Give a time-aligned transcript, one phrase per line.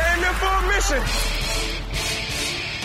[0.00, 1.40] came in for a mission.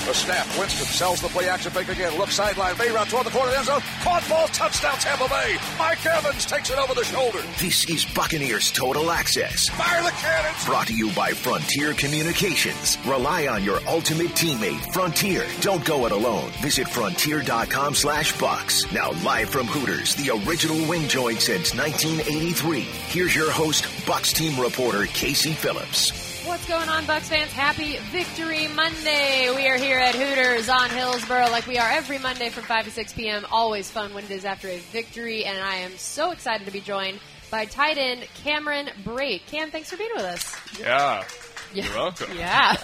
[0.05, 0.45] The snap.
[0.59, 2.15] Winston sells the play action fake again.
[2.19, 2.77] Look sideline.
[2.77, 3.81] Bay route toward the corner of the end zone.
[4.03, 4.47] Caught ball.
[4.49, 5.57] Touchdown Tampa Bay.
[5.79, 7.39] Mike Evans takes it over the shoulder.
[7.59, 9.67] This is Buccaneers Total Access.
[9.69, 10.63] Fire the cannons.
[10.63, 12.99] Brought to you by Frontier Communications.
[13.03, 15.43] Rely on your ultimate teammate, Frontier.
[15.61, 16.51] Don't go it alone.
[16.61, 18.91] Visit frontier.com slash bucks.
[18.91, 22.81] Now live from Hooters, the original wing joint since 1983.
[22.81, 26.24] Here's your host, Bucks team reporter Casey Phillips.
[26.55, 27.51] What's going on, Bucks fans?
[27.51, 29.53] Happy Victory Monday.
[29.53, 32.91] We are here at Hooters on Hillsborough like we are every Monday from 5 to
[32.91, 33.45] 6 p.m.
[33.51, 36.79] Always fun when it is after a victory, and I am so excited to be
[36.79, 37.19] joined
[37.51, 39.45] by tight end Cameron Brate.
[39.47, 40.55] Cam, thanks for being with us.
[40.79, 41.25] Yeah.
[41.73, 41.87] Yeah.
[41.87, 42.29] You're welcome.
[42.37, 42.77] Yeah.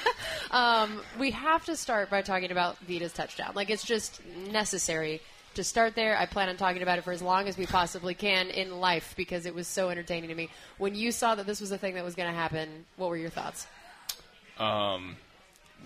[0.50, 3.52] um, we have to start by talking about Vita's touchdown.
[3.54, 4.20] Like, it's just
[4.50, 5.20] necessary
[5.54, 6.16] to start there.
[6.16, 9.14] I plan on talking about it for as long as we possibly can in life
[9.16, 10.50] because it was so entertaining to me.
[10.78, 13.16] When you saw that this was a thing that was going to happen, what were
[13.16, 13.66] your thoughts?
[14.58, 15.16] Um,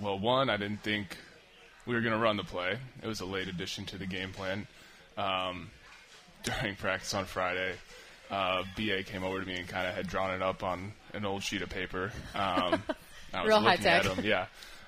[0.01, 1.17] well, one, I didn't think
[1.87, 2.79] we were going to run the play.
[3.03, 4.67] It was a late addition to the game plan.
[5.17, 5.71] Um,
[6.43, 7.75] during practice on Friday,
[8.31, 11.25] uh, BA came over to me and kind of had drawn it up on an
[11.25, 12.13] old sheet of paper.
[12.35, 12.83] Um,
[13.35, 14.47] I was Real looking high at him, yeah.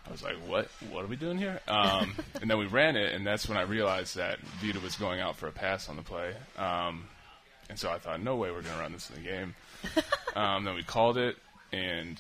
[0.09, 0.69] I was like, "What?
[0.91, 3.62] What are we doing here?" Um, and then we ran it, and that's when I
[3.62, 6.34] realized that Vita was going out for a pass on the play.
[6.56, 7.09] Um,
[7.69, 9.55] and so I thought, "No way, we're going to run this in the game."
[10.36, 11.36] um, then we called it,
[11.73, 12.19] and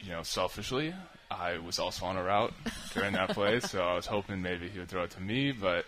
[0.00, 0.94] you know, selfishly,
[1.30, 2.52] I was also on a route
[2.94, 5.86] during that play, so I was hoping maybe he would throw it to me, but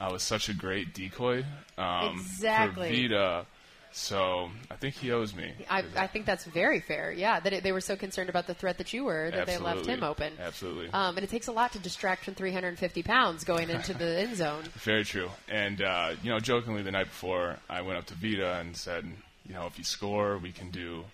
[0.00, 1.44] I was such a great decoy
[1.76, 2.88] um, Exactly.
[2.88, 3.46] for Vita.
[3.92, 5.52] So I think he owes me.
[5.68, 7.10] I, I think that's very fair.
[7.12, 9.58] Yeah, that it, they were so concerned about the threat that you were that they
[9.58, 10.32] left him open.
[10.40, 10.90] Absolutely.
[10.92, 14.36] Um, and it takes a lot to distract from 350 pounds going into the end
[14.36, 14.62] zone.
[14.74, 15.28] Very true.
[15.48, 19.04] And uh, you know, jokingly, the night before, I went up to Vita and said,
[19.46, 21.04] you know, if you score, we can do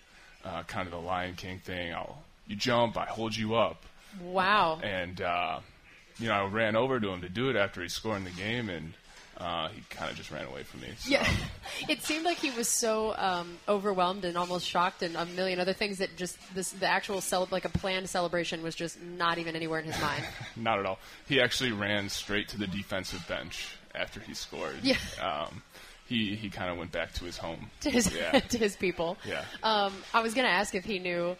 [0.45, 1.93] uh, kind of the Lion King thing.
[1.93, 3.83] I'll you jump, I hold you up,
[4.21, 4.79] Wow.
[4.83, 5.59] and uh,
[6.19, 8.29] you know, I ran over to him to do it after he scored in the
[8.31, 8.93] game, and
[9.37, 10.87] uh, he kind of just ran away from me.
[10.99, 11.11] So.
[11.11, 11.27] Yeah,
[11.89, 15.73] it seemed like he was so um, overwhelmed and almost shocked, and a million other
[15.73, 19.55] things that just this the actual cel- like a planned celebration was just not even
[19.55, 20.23] anywhere in his mind.
[20.55, 20.99] Not at all.
[21.27, 24.75] He actually ran straight to the defensive bench after he scored.
[24.81, 24.97] Yeah.
[25.21, 25.61] Um,
[26.07, 27.69] he he kind of went back to his home.
[27.81, 28.39] to his Yeah.
[28.39, 29.17] to his people.
[29.27, 29.43] Yeah.
[29.61, 31.35] Um, I was going to ask if he knew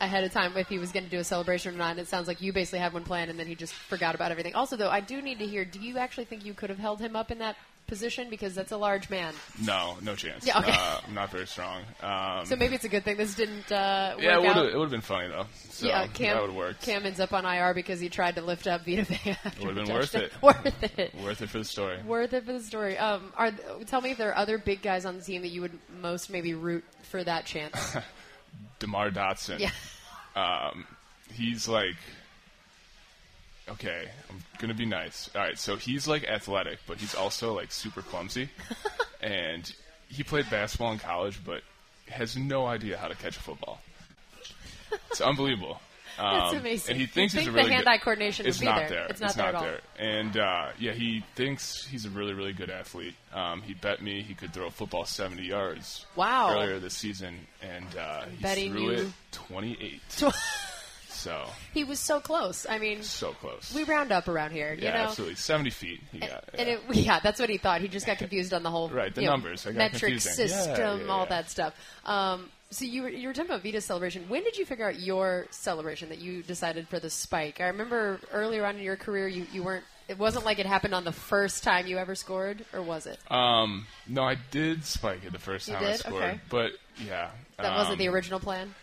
[0.00, 1.92] ahead of time if he was going to do a celebration or not.
[1.92, 4.30] And it sounds like you basically had one planned, and then he just forgot about
[4.30, 4.54] everything.
[4.54, 7.00] Also, though, I do need to hear: Do you actually think you could have held
[7.00, 9.32] him up in that position because that's a large man?
[9.64, 10.46] No, no chance.
[10.46, 10.72] Yeah, okay.
[10.72, 11.82] Uh, I'm not very strong.
[12.02, 14.56] Um, So maybe it's a good thing this didn't uh, work yeah, it would out.
[14.56, 15.46] have it would have been funny though.
[15.70, 16.80] So yeah, Cam, that would work.
[16.82, 19.30] Cam ends up on IR because he tried to lift up Vita Vea.
[19.44, 20.32] after Would've been worth it.
[20.42, 21.14] Worth it.
[21.24, 22.02] Worth it for the story.
[22.02, 22.98] Worth it for the story.
[22.98, 23.52] Um, are
[23.86, 26.28] tell me if there are other big guys on the team that you would most
[26.30, 27.96] maybe root for that chance.
[28.78, 29.58] Demar Dotson.
[29.58, 29.70] yeah.
[30.36, 30.86] Um,
[31.32, 31.96] he's like,
[33.68, 35.30] okay, I'm gonna be nice.
[35.34, 38.48] All right, so he's like athletic, but he's also like super clumsy,
[39.20, 39.72] and
[40.08, 41.62] he played basketball in college, but
[42.08, 43.80] has no idea how to catch a football.
[45.10, 45.80] It's unbelievable.
[46.22, 46.90] That's Um, amazing.
[46.92, 48.78] And he thinks You'd he's a think really the good- hand-eye coordination it's be not
[48.80, 48.88] there.
[48.88, 49.06] there.
[49.08, 49.66] It's not there at all.
[49.98, 53.14] And uh, yeah, he thinks he's a really, really good athlete.
[53.32, 56.52] Um, he bet me he could throw a football 70 yards Wow.
[56.52, 60.00] earlier this season, and uh, he Bet he threw knew- it 28.
[61.08, 62.66] so He was so close.
[62.68, 63.72] I mean, so close.
[63.74, 64.98] we round up around here, you yeah, know.
[65.08, 65.34] absolutely.
[65.36, 66.00] 70 feet.
[66.12, 66.44] He got.
[66.54, 66.74] And yeah.
[66.74, 67.80] it, yeah, that's what he thought.
[67.80, 69.66] He just got confused on the whole Right, the you know, numbers.
[69.66, 70.46] I got metric confusing.
[70.48, 71.74] Yeah, system, yeah, all that stuff.
[72.04, 74.28] Um, so you were, you were talking about Vita's celebration.
[74.28, 77.60] When did you figure out your celebration that you decided for the spike?
[77.60, 79.84] I remember earlier on in your career, you, you weren't.
[80.08, 83.18] It wasn't like it happened on the first time you ever scored, or was it?
[83.30, 85.98] um, no, I did spike it the first You time I did?
[86.00, 86.40] scored, Okay.
[86.48, 86.72] but
[87.06, 88.74] yeah, That wasn't um, the original plan.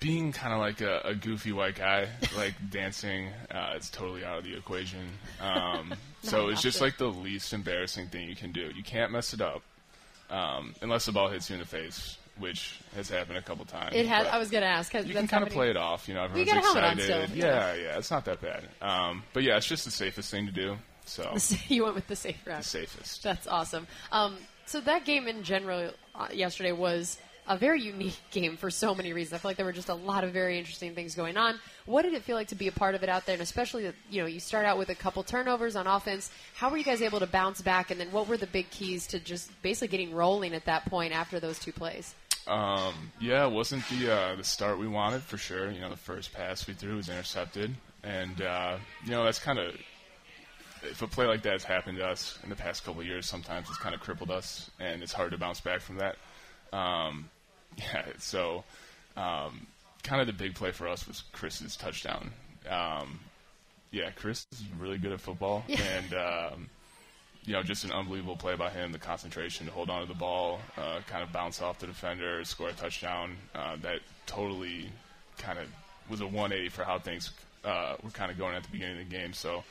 [0.00, 4.38] being kind of like a, a goofy white guy, like dancing, uh, it's totally out
[4.38, 5.06] of the equation.
[5.42, 6.84] Um, so it's just to.
[6.84, 8.70] like the least embarrassing thing you can do.
[8.74, 9.62] You can't mess it up
[10.30, 13.94] um, unless the ball hits you in the face, which has happened a couple times.
[13.94, 14.92] It but I was going to ask.
[14.92, 16.24] You can kind of play it off, you know.
[16.24, 17.28] Everyone's got a helmet on excited.
[17.30, 18.64] still, yeah, yeah, it's not that bad.
[18.80, 20.76] Um, but yeah, it's just the safest thing to do.
[21.08, 21.36] So
[21.68, 22.58] you went with the safe route.
[22.58, 23.22] the safest.
[23.22, 23.86] That's awesome.
[24.10, 27.16] Um, so that game in general uh, yesterday was
[27.46, 29.34] a very unique game for so many reasons.
[29.34, 31.60] I feel like there were just a lot of very interesting things going on.
[31.84, 33.84] What did it feel like to be a part of it out there, and especially
[33.84, 36.30] that you know you start out with a couple turnovers on offense?
[36.54, 39.06] How were you guys able to bounce back, and then what were the big keys
[39.08, 42.14] to just basically getting rolling at that point after those two plays?
[42.46, 45.70] Um, yeah, it wasn't the uh, the start we wanted for sure.
[45.70, 49.58] You know, the first pass we threw was intercepted, and uh, you know that's kind
[49.58, 49.74] of
[50.82, 53.26] if a play like that has happened to us in the past couple of years,
[53.26, 56.16] sometimes it's kind of crippled us, and it's hard to bounce back from that.
[56.72, 57.28] Um,
[57.76, 58.64] yeah, so
[59.16, 59.66] um,
[60.02, 62.30] kind of the big play for us was Chris's touchdown.
[62.68, 63.20] Um,
[63.90, 66.70] yeah, Chris is really good at football, and um,
[67.46, 68.92] you know, just an unbelievable play by him.
[68.92, 72.44] The concentration to hold on to the ball, uh, kind of bounce off the defender,
[72.44, 73.36] score a touchdown.
[73.54, 74.90] Uh, that totally
[75.38, 75.66] kind of
[76.10, 77.30] was a 180 for how things
[77.64, 79.32] uh, were kind of going at the beginning of the game.
[79.32, 79.64] So.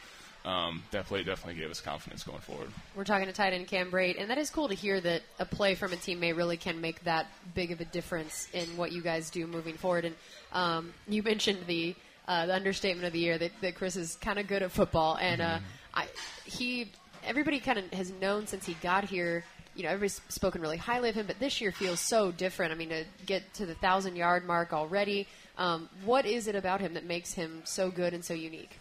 [0.45, 2.67] Um, that play definitely gave us confidence going forward.
[2.95, 5.45] We're talking to tight end Cam Brate, and that is cool to hear that a
[5.45, 7.25] play from a teammate really can make that
[7.55, 10.05] big of a difference in what you guys do moving forward.
[10.05, 10.15] And
[10.53, 11.95] um, you mentioned the
[12.27, 15.17] uh, the understatement of the year that, that Chris is kind of good at football,
[15.19, 15.57] and uh,
[15.95, 16.07] I,
[16.43, 16.91] he
[17.25, 19.43] everybody kind of has known since he got here.
[19.75, 22.71] You know, everybody's spoken really highly of him, but this year feels so different.
[22.71, 25.27] I mean, to get to the thousand yard mark already,
[25.57, 28.79] um, what is it about him that makes him so good and so unique?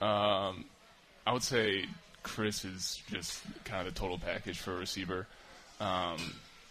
[0.00, 0.64] Um,
[1.26, 1.86] I would say
[2.22, 5.26] Chris is just kind of the total package for a receiver.
[5.80, 6.18] Um,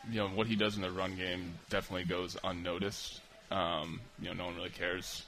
[0.10, 3.22] you know, what he does in the run game definitely goes unnoticed.
[3.52, 5.24] Um, you know, no one really cares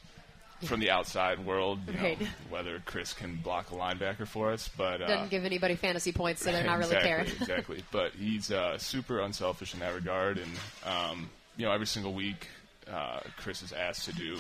[0.64, 2.20] from the outside world you Right.
[2.22, 6.12] know, whether Chris can block a linebacker for us, but uh, Doesn't give anybody fantasy
[6.12, 7.28] points, so they're not really caring.
[7.42, 7.84] exactly.
[7.92, 10.52] But he's uh, super unselfish in that regard, and
[10.86, 12.48] um, you know, every single week,
[12.92, 14.38] uh, Chris is asked to do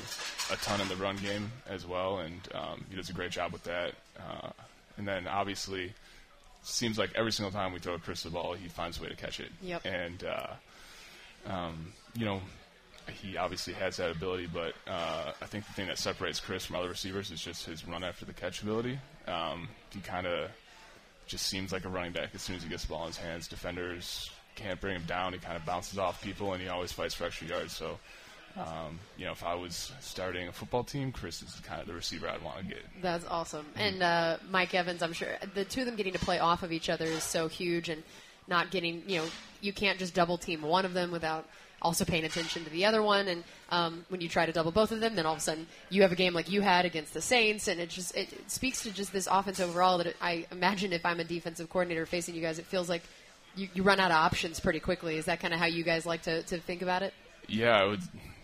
[0.51, 3.51] a ton in the run game as well, and um, he does a great job
[3.53, 3.93] with that.
[4.19, 4.49] Uh,
[4.97, 5.93] and then obviously,
[6.63, 9.15] seems like every single time we throw Chris the ball, he finds a way to
[9.15, 9.49] catch it.
[9.61, 9.85] Yep.
[9.85, 10.47] And uh,
[11.51, 12.41] um, you know,
[13.09, 16.75] he obviously has that ability, but uh, I think the thing that separates Chris from
[16.75, 18.99] other receivers is just his run after the catch ability.
[19.27, 20.49] Um, he kind of
[21.27, 23.17] just seems like a running back as soon as he gets the ball in his
[23.17, 23.47] hands.
[23.47, 25.33] Defenders can't bring him down.
[25.33, 27.73] He kind of bounces off people, and he always fights for extra yards.
[27.73, 27.97] So,
[28.57, 31.93] um, you know, if I was starting a football team, Chris is kind of the
[31.93, 32.83] receiver I'd want to get.
[33.01, 33.65] That's awesome.
[33.75, 36.71] And uh, Mike Evans, I'm sure the two of them getting to play off of
[36.71, 38.03] each other is so huge, and
[38.47, 39.25] not getting you know
[39.61, 41.47] you can't just double team one of them without
[41.81, 43.27] also paying attention to the other one.
[43.27, 45.67] And um, when you try to double both of them, then all of a sudden
[45.89, 48.51] you have a game like you had against the Saints, and it just it, it
[48.51, 49.97] speaks to just this offense overall.
[49.97, 53.03] That it, I imagine if I'm a defensive coordinator facing you guys, it feels like
[53.55, 55.17] you, you run out of options pretty quickly.
[55.17, 57.13] Is that kind of how you guys like to, to think about it?
[57.47, 58.01] Yeah, I would.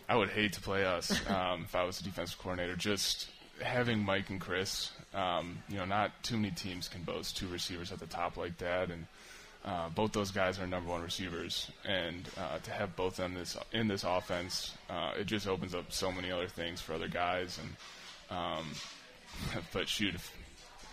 [0.10, 2.78] I would hate to play us um, if I was a defensive coordinator.
[2.78, 3.30] Just
[3.62, 7.92] having Mike and Chris, um, you know, not too many teams can boast two receivers
[7.92, 9.06] at the top like that, and
[9.68, 11.70] uh, both those guys are number one receivers.
[11.86, 15.76] And uh, to have both of them this in this offense, uh, it just opens
[15.76, 17.60] up so many other things for other guys.
[17.60, 18.66] And um,
[19.74, 20.34] but shoot, if,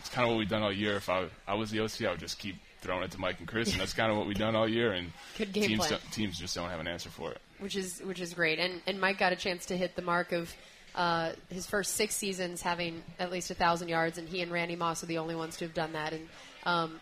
[0.00, 0.96] it's kind of what we've done all year.
[0.96, 3.48] If I I was the OC, I would just keep throwing it to Mike and
[3.48, 4.92] Chris, and that's kind of what we've done all year.
[4.92, 7.38] And teams teams just don't have an answer for it.
[7.60, 8.58] which is which is great.
[8.58, 10.52] And and Mike got a chance to hit the mark of
[10.96, 14.76] uh, his first six seasons having at least a thousand yards, and he and Randy
[14.76, 16.12] Moss are the only ones to have done that.
[16.12, 16.28] And
[16.64, 17.00] um,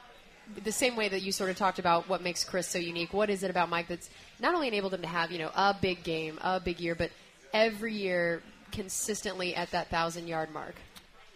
[0.64, 3.30] the same way that you sort of talked about what makes Chris so unique, what
[3.30, 4.10] is it about Mike that's
[4.40, 7.10] not only enabled him to have you know a big game, a big year, but
[7.52, 10.74] every year consistently at that thousand yard mark?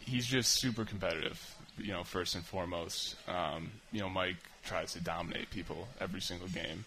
[0.06, 1.54] he's just super competitive.
[1.78, 6.48] You know, first and foremost, um, you know, Mike tries to dominate people every single
[6.48, 6.86] game,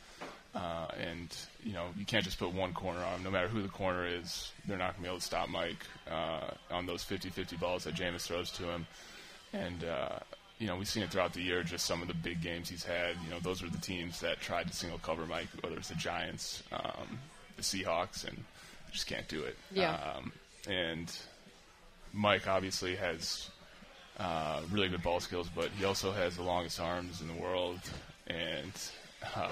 [0.55, 3.23] uh, and you know, you can't just put one corner on him.
[3.23, 5.85] No matter who the corner is, they're not going to be able to stop Mike
[6.09, 8.87] uh, on those 50-50 balls that Jameis throws to him.
[9.53, 10.19] And uh,
[10.59, 11.63] you know, we've seen it throughout the year.
[11.63, 13.15] Just some of the big games he's had.
[13.23, 15.95] You know, those were the teams that tried to single cover Mike, whether it's the
[15.95, 17.19] Giants, um,
[17.56, 18.44] the Seahawks, and
[18.91, 19.57] just can't do it.
[19.71, 19.97] Yeah.
[20.17, 20.31] Um,
[20.67, 21.11] and
[22.13, 23.49] Mike obviously has
[24.19, 27.80] uh, really good ball skills, but he also has the longest arms in the world.
[28.28, 28.71] And
[29.35, 29.49] uh,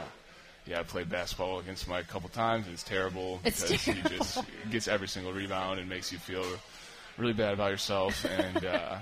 [0.65, 3.93] yeah, I played basketball against Mike a couple times, and it's terrible It's because he
[3.93, 4.17] terrible.
[4.17, 6.45] just gets every single rebound and makes you feel
[7.17, 8.25] really bad about yourself.
[8.25, 8.97] And uh,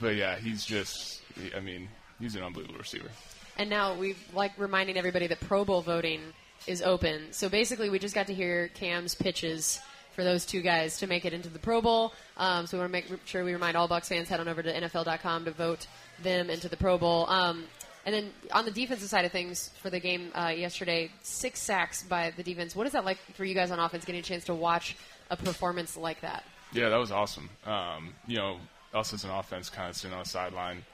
[0.00, 1.20] but yeah, he's just,
[1.56, 1.88] I mean,
[2.20, 3.10] he's an unbelievable receiver.
[3.58, 6.20] And now we like reminding everybody that Pro Bowl voting
[6.66, 7.32] is open.
[7.32, 9.80] So basically, we just got to hear Cam's pitches
[10.12, 12.12] for those two guys to make it into the Pro Bowl.
[12.36, 14.62] Um, so we want to make sure we remind all Bucks fans head on over
[14.62, 15.86] to NFL.com to vote
[16.22, 17.28] them into the Pro Bowl.
[17.28, 17.64] Um,
[18.04, 22.02] and then on the defensive side of things for the game uh, yesterday, six sacks
[22.02, 22.74] by the defense.
[22.74, 24.96] What is that like for you guys on offense, getting a chance to watch
[25.30, 26.44] a performance like that?
[26.72, 27.48] Yeah, that was awesome.
[27.64, 28.58] Um, you know,
[28.92, 30.84] us as an offense kind of sitting on the sideline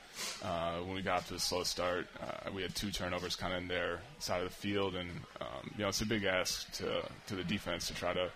[0.43, 2.07] uh, when we got to a slow start.
[2.21, 5.11] Uh, we had two turnovers kind of in their side of the field, and
[5.41, 8.31] um, you know, it's a big ask to to the defense to try to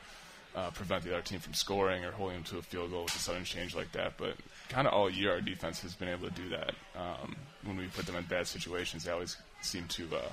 [0.55, 3.17] uh, prevent the other team from scoring or holding them to a field goal with
[3.17, 4.15] a sudden change like that.
[4.19, 4.35] But
[4.69, 6.75] kind of all year, our defense has been able to do that.
[6.97, 10.33] Um, when we put them in bad situations, they always seem to uh,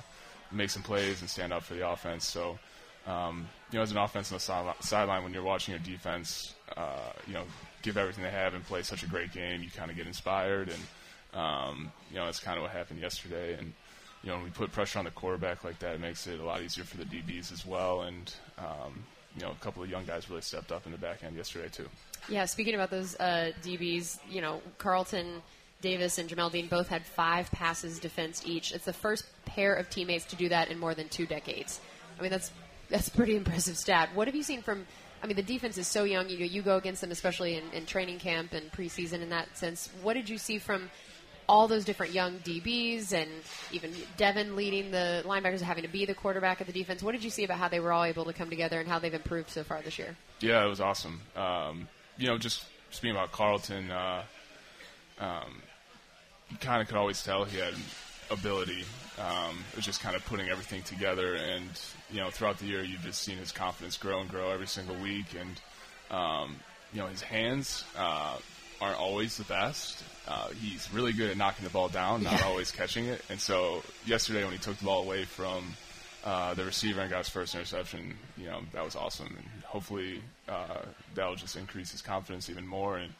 [0.52, 2.26] make some plays and stand up for the offense.
[2.26, 2.58] So
[3.06, 7.12] um, you know, as an offense on the sideline, when you're watching your defense, uh,
[7.26, 7.44] you know,
[7.82, 10.68] give everything they have and play such a great game, you kind of get inspired,
[10.68, 10.78] and
[11.34, 13.54] um, you know, that's kind of what happened yesterday.
[13.54, 13.72] And
[14.22, 16.44] you know, when we put pressure on the quarterback like that, it makes it a
[16.44, 18.02] lot easier for the DBs as well.
[18.02, 19.04] And um,
[19.36, 21.68] you know, a couple of young guys really stepped up in the back end yesterday
[21.68, 21.88] too.
[22.28, 25.42] Yeah, speaking about those uh, DBs, you know, Carlton
[25.80, 28.72] Davis and Jamel Dean both had five passes defense each.
[28.72, 31.80] It's the first pair of teammates to do that in more than two decades.
[32.18, 32.52] I mean, that's
[32.90, 34.10] that's a pretty impressive stat.
[34.14, 34.86] What have you seen from?
[35.22, 36.28] I mean, the defense is so young.
[36.28, 39.22] You know, you go against them, especially in, in training camp and preseason.
[39.22, 40.90] In that sense, what did you see from
[41.50, 43.28] all those different young DBs and
[43.72, 47.02] even Devin leading the linebackers, having to be the quarterback of the defense?
[47.02, 49.00] What did you see about how they were all able to come together and how
[49.00, 50.16] they've improved so far this year?
[50.38, 51.20] Yeah, it was awesome.
[51.34, 54.22] Um, you know, just speaking about Carlton, uh,
[55.18, 55.60] um,
[56.50, 57.74] you kind of could always tell he had
[58.30, 58.84] ability.
[59.18, 61.68] Um, it was just kind of putting everything together, and
[62.12, 64.94] you know, throughout the year, you've just seen his confidence grow and grow every single
[64.96, 65.60] week, and
[66.16, 66.54] um,
[66.92, 68.36] you know, his hands uh,
[68.80, 70.02] aren't always the best.
[70.28, 72.46] Uh, he's really good at knocking the ball down, not Yeah.
[72.46, 73.22] always catching it.
[73.28, 75.74] And so, yesterday when he took the ball away from
[76.24, 79.26] uh, the receiver and got his first interception, you know, that was awesome.
[79.26, 80.82] And hopefully, uh,
[81.14, 83.12] that'll just increase his confidence even more, and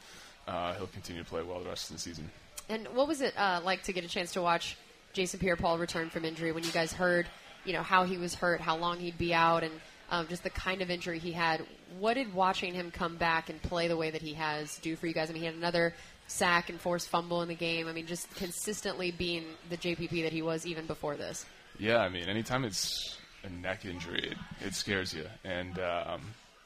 [0.47, 2.29] uh, he'll continue to play well the rest of the season.
[2.69, 4.77] And what was it uh, like to get a chance to watch
[5.13, 7.27] Jason Pierre-Paul return from injury when you guys heard,
[7.65, 9.73] you know, how he was hurt, how long he'd be out, and
[10.11, 11.65] um, just the kind of injury he had?
[11.97, 15.07] What did watching him come back and play the way that he has do for
[15.07, 15.29] you guys?
[15.29, 15.93] I mean, he had another
[16.27, 17.87] sack and forced fumble in the game.
[17.87, 21.45] I mean, just consistently being the JPP that he was even before this.
[21.79, 25.25] Yeah, I mean, anytime it's a neck injury, it, it scares you.
[25.43, 26.21] And um,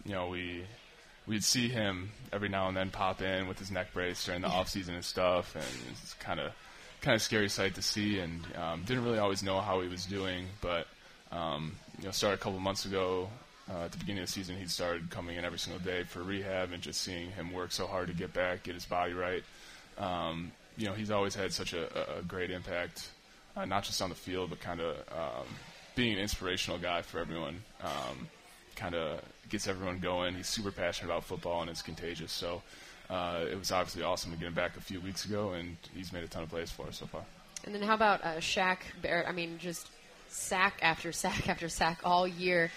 [0.05, 0.65] you know, we
[1.27, 4.47] we'd see him every now and then pop in with his neck brace during the
[4.55, 6.51] off season and stuff, and it's kind of
[7.01, 8.19] kind of scary sight to see.
[8.19, 10.87] And um, didn't really always know how he was doing, but
[11.31, 13.29] um, you know, started a couple months ago.
[13.69, 16.21] Uh, at the beginning of the season, he started coming in every single day for
[16.21, 19.43] rehab, and just seeing him work so hard to get back, get his body right.
[19.97, 23.09] Um, you know, he's always had such a, a- great impact,
[23.57, 25.47] uh, not just on the field, but kind of um,
[25.95, 27.63] being an inspirational guy for everyone.
[27.81, 28.27] Um,
[28.75, 30.35] kind of gets everyone going.
[30.35, 32.31] He's super passionate about football, and it's contagious.
[32.31, 32.61] So
[33.09, 36.11] uh, it was obviously awesome to get him back a few weeks ago, and he's
[36.13, 37.23] made a ton of plays for us so far.
[37.63, 39.27] And then how about uh, Shaq Barrett?
[39.27, 39.87] I mean, just
[40.35, 42.71] sack after sack after sack all year.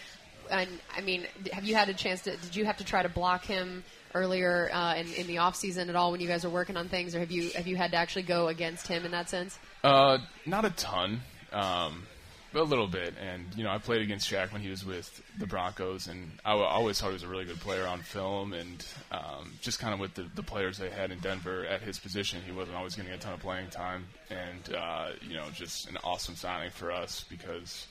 [0.50, 2.36] And I mean, have you had a chance to?
[2.36, 3.84] Did you have to try to block him
[4.14, 6.88] earlier uh, in, in the off season at all when you guys were working on
[6.88, 9.58] things, or have you have you had to actually go against him in that sense?
[9.84, 11.20] Uh, not a ton,
[11.52, 12.06] um,
[12.55, 13.14] a little bit.
[13.21, 16.52] And you know, I played against Shaq when he was with the Broncos, and I
[16.52, 18.52] always thought he was a really good player on film.
[18.52, 21.99] And um, just kind of with the, the players they had in Denver at his
[21.99, 24.07] position, he wasn't always getting a ton of playing time.
[24.31, 27.87] And uh, you know, just an awesome signing for us because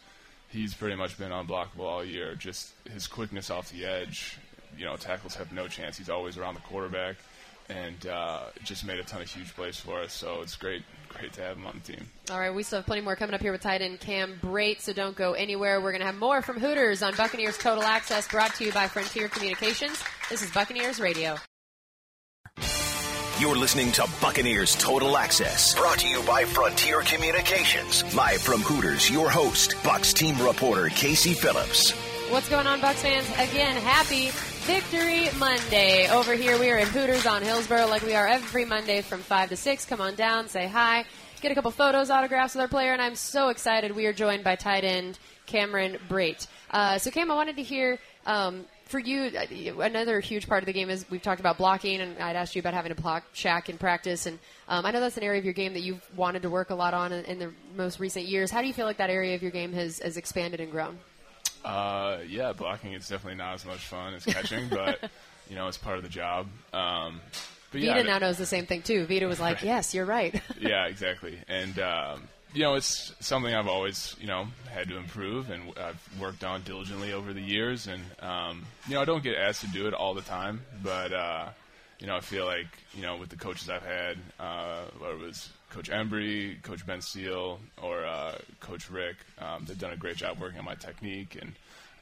[0.50, 2.36] he's pretty much been unblockable all year.
[2.36, 4.38] Just his quickness off the edge,
[4.78, 5.98] you know, tackles have no chance.
[5.98, 7.16] He's always around the quarterback.
[7.70, 11.34] And uh, just made a ton of huge plays for us, so it's great, great
[11.34, 12.06] to have him on the team.
[12.32, 14.82] All right, we still have plenty more coming up here with tight end Cam Brate,
[14.82, 15.80] so don't go anywhere.
[15.82, 18.88] We're going to have more from Hooters on Buccaneers Total Access, brought to you by
[18.88, 20.02] Frontier Communications.
[20.30, 21.38] This is Buccaneers Radio.
[23.40, 28.04] You're listening to Buccaneers Total Access, brought to you by Frontier Communications.
[28.16, 31.92] Live from Hooters, your host, Bucks team reporter Casey Phillips.
[32.32, 33.28] What's going on, Bucks fans?
[33.38, 34.32] Again, happy
[34.68, 36.10] Victory Monday.
[36.10, 39.48] Over here, we are in Hooters on Hillsborough, like we are every Monday from 5
[39.48, 39.86] to 6.
[39.86, 41.06] Come on down, say hi,
[41.40, 43.96] get a couple photos, autographs with our player, and I'm so excited.
[43.96, 46.48] We are joined by tight end Cameron Brate.
[46.70, 50.66] Uh, so, Cam, I wanted to hear um, for you, uh, another huge part of
[50.66, 53.24] the game is we've talked about blocking, and I'd asked you about having to block
[53.34, 56.06] Shaq in practice, and um, I know that's an area of your game that you've
[56.18, 58.52] wanted to work a lot on in, in the most recent years.
[58.52, 61.00] How do you feel like that area of your game has, has expanded and grown?
[61.68, 65.10] Uh, yeah, blocking is definitely not as much fun as catching, but
[65.50, 66.48] you know, it's part of the job.
[66.74, 67.20] Um,
[67.72, 69.06] but Vita mean- now knows the same thing too.
[69.06, 71.38] Vita was like, "Yes, you're right." yeah, exactly.
[71.50, 76.02] And um, you know, it's something I've always you know had to improve, and I've
[76.20, 77.88] worked on diligently over the years.
[77.88, 81.12] And um, you know, I don't get asked to do it all the time, but
[81.12, 81.50] uh,
[82.00, 85.20] you know, I feel like you know, with the coaches I've had, uh, whether it
[85.20, 90.18] was Coach Embree, Coach Ben Steele, or uh, Coach Rick, um, they've done a great
[90.18, 91.54] job working on my technique and.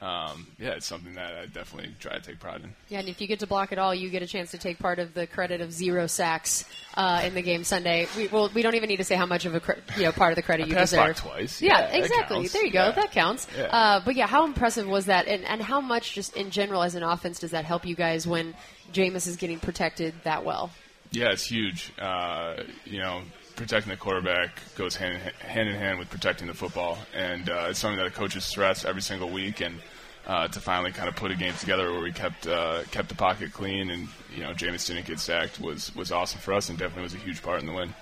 [0.02, 2.76] Um, yeah, it's something that I definitely try to take pride in.
[2.90, 4.78] yeah, and if you get to block it all, you get a chance to take
[4.78, 6.66] part of the credit of zero sacks
[6.96, 8.06] uh, in the game Sunday.
[8.16, 10.12] We, well, we don't even need to say how much of a cre- you know
[10.12, 11.16] part of the credit you deserve.
[11.16, 11.62] twice.
[11.62, 12.46] Yeah, Yeah, exactly.
[12.48, 12.88] There you go.
[12.88, 12.92] Yeah.
[12.92, 13.48] That counts.
[13.58, 13.64] Yeah.
[13.64, 16.96] Uh, but yeah, how impressive was that, and, and how much just in general as
[16.96, 18.54] an offense does that help you guys when
[18.92, 20.72] Jameis is getting protected that well?
[21.12, 21.94] Yeah, it's huge.
[21.98, 23.22] Uh, you know,
[23.56, 27.68] protecting the quarterback goes hand in, hand in hand with protecting the football, and uh,
[27.70, 29.62] it's something that the coaches stress every single week.
[29.62, 29.80] And
[30.28, 33.16] uh, to finally kind of put a game together where we kept uh, kept the
[33.16, 36.78] pocket clean, and you know, Jameis didn't get sacked was was awesome for us, and
[36.78, 37.94] definitely was a huge part in the win.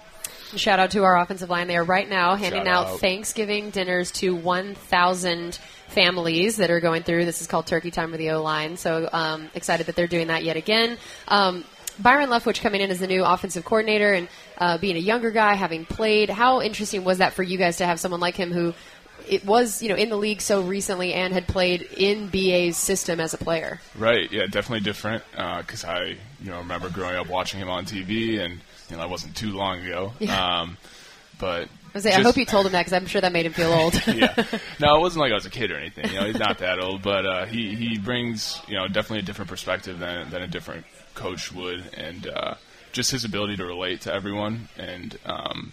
[0.55, 1.67] Shout out to our offensive line.
[1.67, 2.99] They are right now handing out, out.
[2.99, 5.57] Thanksgiving dinners to 1,000
[5.87, 7.25] families that are going through.
[7.25, 8.77] This is called Turkey Time with the O line.
[8.77, 10.97] So um, excited that they're doing that yet again.
[11.27, 11.65] Um,
[11.99, 15.55] Byron Leftwich coming in as the new offensive coordinator and uh, being a younger guy,
[15.55, 16.29] having played.
[16.29, 18.73] How interesting was that for you guys to have someone like him who
[19.27, 23.19] it was, you know, in the league so recently and had played in BA's system
[23.19, 23.79] as a player?
[23.97, 24.31] Right.
[24.31, 25.23] Yeah, definitely different.
[25.31, 28.59] Because I, you know, remember growing up watching him on TV, and
[28.89, 30.13] you know, that wasn't too long ago.
[30.19, 30.61] Yeah.
[30.61, 30.77] Um,
[31.39, 33.53] but I, like, I hope you told him that because I'm sure that made him
[33.53, 33.93] feel old.
[34.07, 34.33] yeah.
[34.79, 36.09] No, it wasn't like I was a kid or anything.
[36.11, 39.23] You know, he's not that old, but uh, he he brings you know definitely a
[39.23, 42.55] different perspective than than a different coach would, and uh,
[42.91, 45.71] just his ability to relate to everyone and um,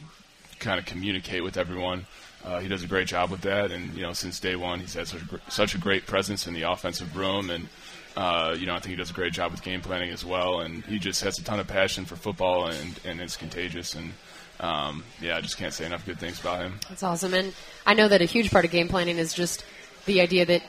[0.59, 2.07] kind of communicate with everyone.
[2.45, 4.95] Uh, he does a great job with that, and you know, since day one, he's
[4.95, 7.69] had such a, gr- such a great presence in the offensive room, and
[8.17, 10.61] uh, you know, I think he does a great job with game planning as well,
[10.61, 14.13] and he just has a ton of passion for football, and and it's contagious, and
[14.61, 16.81] um, yeah, I just can't say enough good things about him.
[16.89, 17.35] That's awesome.
[17.35, 17.55] And
[17.87, 19.65] I know that a huge part of game planning is just
[20.07, 20.63] the idea that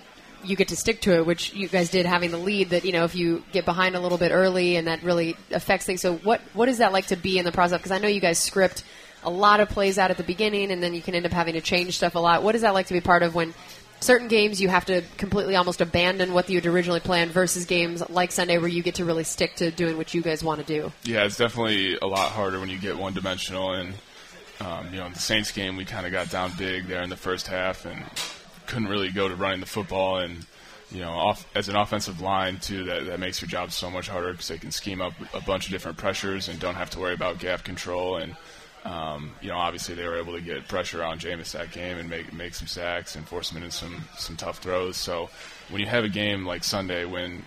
[0.44, 2.70] you get to stick to it, which you guys did having the lead.
[2.70, 5.86] That you know, if you get behind a little bit early, and that really affects
[5.86, 6.02] things.
[6.02, 7.78] So, what what is that like to be in the process?
[7.80, 8.84] Because I know you guys script
[9.24, 11.54] a lot of plays out at the beginning, and then you can end up having
[11.54, 12.44] to change stuff a lot.
[12.44, 13.54] What is that like to be part of when?
[14.00, 18.02] Certain games you have to completely almost abandon what you had originally planned versus games
[18.10, 20.66] like Sunday where you get to really stick to doing what you guys want to
[20.66, 20.92] do.
[21.04, 23.74] Yeah, it's definitely a lot harder when you get one dimensional.
[23.74, 23.94] And
[24.60, 27.12] um, you know, in the Saints game, we kind of got down big there in
[27.12, 28.04] the first half and
[28.68, 30.18] couldn't really go to running the football.
[30.18, 30.46] And
[30.92, 34.10] you know, off, as an offensive line too, that that makes your job so much
[34.10, 37.00] harder because they can scheme up a bunch of different pressures and don't have to
[37.00, 38.18] worry about gap control.
[38.18, 38.36] And
[38.84, 42.10] um, you know, obviously they were able to get pressure on Jameis that game and
[42.10, 44.98] make make some sacks and force him into some some tough throws.
[44.98, 45.30] So
[45.70, 47.46] when you have a game like Sunday when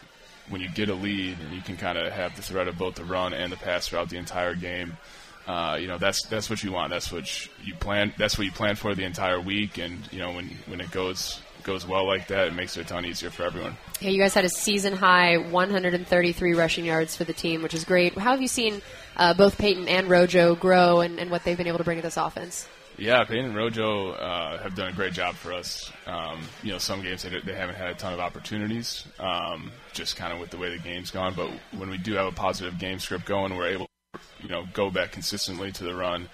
[0.49, 2.95] when you get a lead and you can kind of have the threat of both
[2.95, 4.97] the run and the pass throughout the entire game,
[5.47, 6.91] uh, you know that's that's what you want.
[6.91, 8.15] That's what you plan.
[8.19, 9.79] That's what you plan for the entire week.
[9.79, 12.85] And you know when when it goes goes well like that, it makes it a
[12.85, 13.77] ton easier for everyone.
[14.01, 17.85] Yeah, you guys had a season high 133 rushing yards for the team, which is
[17.85, 18.17] great.
[18.17, 18.83] How have you seen
[19.17, 22.03] uh, both Peyton and Rojo grow and, and what they've been able to bring to
[22.03, 22.69] this offense?
[22.97, 25.91] Yeah, Peyton and Rojo uh, have done a great job for us.
[26.07, 30.17] Um, you know, some games they, they haven't had a ton of opportunities, um, just
[30.17, 31.35] kind of with the way the game's gone.
[31.35, 33.93] But when we do have a positive game script going, we're able, to,
[34.43, 36.29] you know, go back consistently to the run.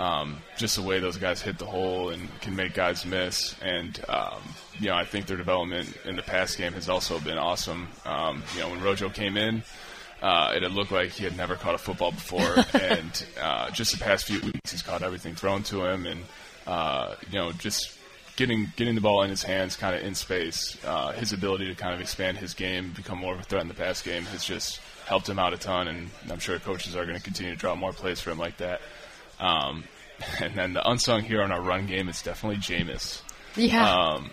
[0.00, 4.00] Um, just the way those guys hit the hole and can make guys miss, and
[4.08, 4.40] um,
[4.80, 7.88] you know, I think their development in the pass game has also been awesome.
[8.04, 9.62] Um, you know, when Rojo came in,
[10.22, 12.40] uh, it had looked like he had never caught a football before,
[12.80, 16.20] and uh, just the past few weeks, he's caught everything thrown to him, and
[16.66, 17.96] uh, you know, just
[18.36, 20.76] getting getting the ball in his hands, kind of in space.
[20.84, 23.68] Uh, his ability to kind of expand his game, become more of a threat in
[23.68, 27.04] the pass game, has just helped him out a ton, and I'm sure coaches are
[27.04, 28.80] going to continue to draw more plays for him like that.
[29.40, 29.84] Um,
[30.40, 33.20] and then the unsung hero in our run game is definitely Jameis
[33.56, 33.84] Yeah.
[33.90, 34.30] um,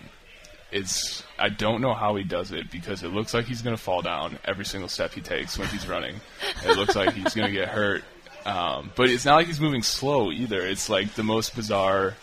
[0.70, 3.82] it's I don't know how he does it because it looks like he's going to
[3.82, 6.20] fall down every single step he takes when he's running.
[6.64, 8.04] It looks like he's going to get hurt,
[8.46, 10.60] um, but it's not like he's moving slow either.
[10.64, 12.14] It's like the most bizarre.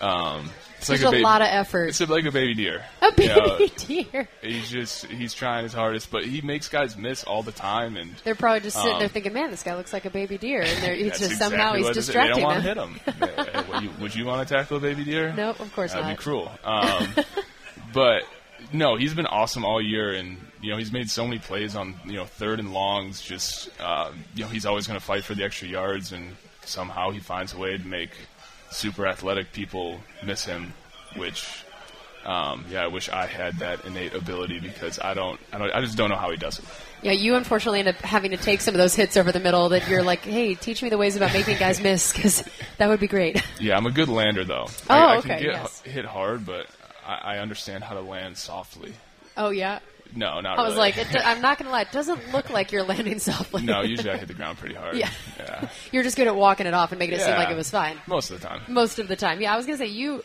[0.00, 0.48] Um,
[0.94, 1.86] it's There's like a, baby, lot of effort.
[1.88, 2.84] It's like a baby deer.
[3.02, 4.28] a You baby know, deer.
[4.42, 8.14] he's just he's trying his hardest, but he makes guys miss all the time, and
[8.24, 10.62] They're probably just sitting there Um, thinking, "Man, this guy looks like a baby deer,"
[10.62, 12.06] and they're, he's just exactly somehow he's what it is.
[12.06, 12.94] distracting They don't want them.
[13.04, 13.66] to hit him.
[13.72, 15.32] Would, you, would you want to tackle a baby deer?
[15.34, 16.16] No, of course That'd not.
[16.18, 16.50] be cruel.
[16.64, 17.08] Um,
[17.92, 18.22] but
[18.72, 21.94] no, he's been awesome all year, and you know he's made so many plays on
[22.04, 23.20] you know third and longs.
[23.20, 27.10] Just uh, you know he's always going to fight for the extra yards, and somehow
[27.10, 28.10] he finds a way to make
[28.70, 30.72] super athletic people miss him.
[31.16, 31.64] Which,
[32.24, 35.80] um, yeah, I wish I had that innate ability because I don't, I don't, I
[35.80, 36.64] just don't know how he does it.
[37.02, 39.68] Yeah, you unfortunately end up having to take some of those hits over the middle.
[39.68, 42.42] That you're like, "Hey, teach me the ways about making guys miss," because
[42.78, 43.42] that would be great.
[43.60, 44.66] Yeah, I'm a good lander though.
[44.68, 45.82] Oh, I, I okay, can get yes.
[45.82, 46.66] hit hard, but
[47.06, 48.92] I, I understand how to land softly.
[49.36, 49.78] Oh yeah,
[50.14, 50.58] No, not really.
[50.58, 50.78] I was really.
[50.78, 53.62] like, it, I'm not gonna lie, it doesn't look like you're landing softly.
[53.62, 54.96] no, usually I hit the ground pretty hard.
[54.96, 55.10] Yeah.
[55.38, 55.68] yeah.
[55.92, 57.98] you're just good at walking it off and making it seem like it was fine.
[58.06, 58.62] Most of the time.
[58.68, 59.40] most of the time.
[59.40, 60.22] Yeah, I was gonna say you.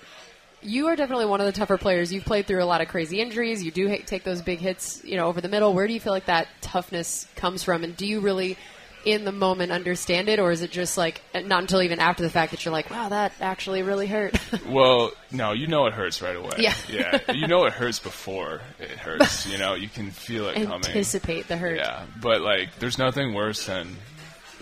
[0.64, 2.14] You are definitely one of the tougher players.
[2.14, 3.64] You've played through a lot of crazy injuries.
[3.64, 5.74] You do ha- take those big hits, you know, over the middle.
[5.74, 7.84] Where do you feel like that toughness comes from?
[7.84, 8.60] And do you really,
[9.06, 12.30] in the moment, understand it, or is it just like not until even after the
[12.30, 14.36] fact that you're like, "Wow, that actually really hurt"?
[14.68, 16.56] Well, no, you know it hurts right away.
[16.60, 16.74] Yeah.
[16.90, 17.20] yeah.
[17.34, 19.46] You know it hurts before it hurts.
[19.52, 20.86] You know, you can feel it coming.
[20.86, 21.78] Anticipate the hurt.
[21.78, 23.96] Yeah, but like, there's nothing worse than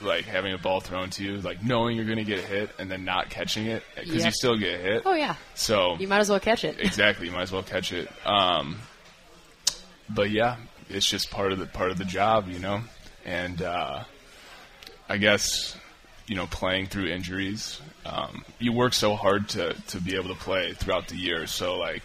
[0.02, 2.89] like having a ball thrown to you, like knowing you're going to get hit and
[2.89, 4.25] then not catching it because Yep.
[4.25, 5.04] you still get hit.
[5.06, 6.78] Oh yeah, So you might as well catch it.
[6.80, 8.10] exactly, you might as well catch it.
[8.25, 8.80] Um,
[10.10, 10.56] but yeah,
[10.89, 12.82] it's just part of the part of the job, you know.
[13.25, 14.06] And uh,
[15.10, 15.76] I guess
[16.30, 17.82] you know, playing through injuries.
[18.06, 21.48] Um, you work so hard to to be able to play throughout the year.
[21.48, 22.04] So like,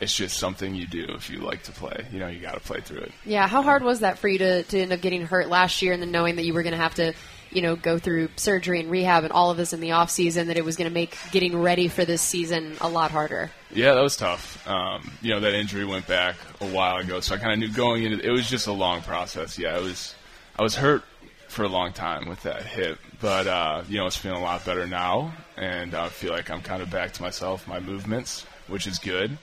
[0.00, 2.06] it's just something you do if you like to play.
[2.10, 3.12] You know, you got to play through it.
[3.26, 5.92] Yeah, how hard was that for you to, to end up getting hurt last year
[5.92, 7.12] and then knowing that you were going to have to,
[7.50, 10.48] you know, go through surgery and rehab and all of this in the off season
[10.48, 13.50] that it was going to make getting ready for this season a lot harder?
[13.74, 14.66] Yeah, that was tough.
[14.66, 17.74] Um, you know, that injury went back a while ago, so I kind of knew
[17.74, 19.58] going into it was just a long process.
[19.58, 20.14] Yeah, it was.
[20.58, 21.04] I was hurt
[21.48, 24.64] for a long time with that hip, but uh, you know, it's feeling a lot
[24.64, 28.86] better now, and I feel like I'm kind of back to myself, my movements, which
[28.86, 29.36] is good.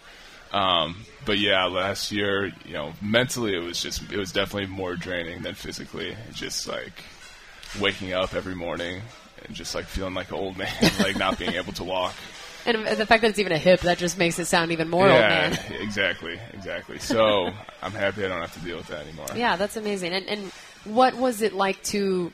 [0.54, 4.96] Um, but yeah, last year, you know, mentally it was just it was definitely more
[4.96, 6.16] draining than physically.
[6.32, 7.04] Just like
[7.80, 9.02] waking up every morning
[9.46, 12.14] and just like feeling like an old man, like not being able to walk.
[12.68, 15.08] And the fact that it's even a hip, that just makes it sound even more
[15.08, 15.82] old yeah, man.
[15.82, 16.98] exactly, exactly.
[16.98, 17.52] So
[17.84, 19.28] I'm happy I don't have to deal with that anymore.
[19.36, 20.14] Yeah, that's amazing.
[20.14, 20.52] And, and
[20.86, 22.32] what was it like to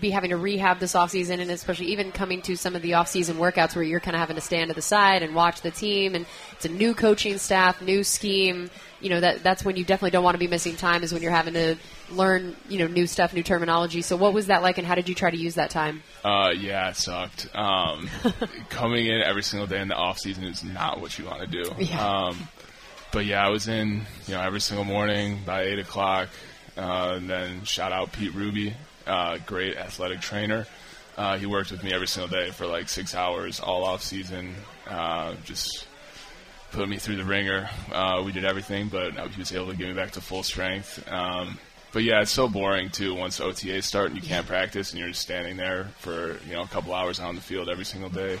[0.00, 3.34] be having to rehab this offseason and especially even coming to some of the offseason
[3.34, 6.14] workouts where you're kind of having to stand to the side and watch the team
[6.14, 8.70] and it's a new coaching staff, new scheme.
[9.00, 11.22] You know, that that's when you definitely don't want to be missing time is when
[11.22, 11.76] you're having to
[12.10, 14.00] learn, you know, new stuff, new terminology.
[14.02, 16.02] So what was that like and how did you try to use that time?
[16.24, 17.48] Uh, yeah, it sucked.
[17.54, 18.08] Um,
[18.68, 21.46] coming in every single day in the off season is not what you want to
[21.46, 21.70] do.
[21.78, 22.06] Yeah.
[22.06, 22.48] Um,
[23.12, 26.28] but yeah, I was in, you know, every single morning by eight o'clock.
[26.76, 28.74] Uh, and then shout out Pete Ruby,
[29.06, 30.66] uh, great athletic trainer.
[31.16, 34.54] Uh, he worked with me every single day for like six hours all off season.
[34.86, 35.86] Uh, just
[36.72, 37.70] put me through the ringer.
[37.90, 41.02] Uh, we did everything, but he was able to get me back to full strength.
[41.10, 41.58] Um,
[41.92, 45.08] but yeah, it's so boring too once OTAs start and you can't practice and you're
[45.08, 48.38] just standing there for you know a couple hours on the field every single day.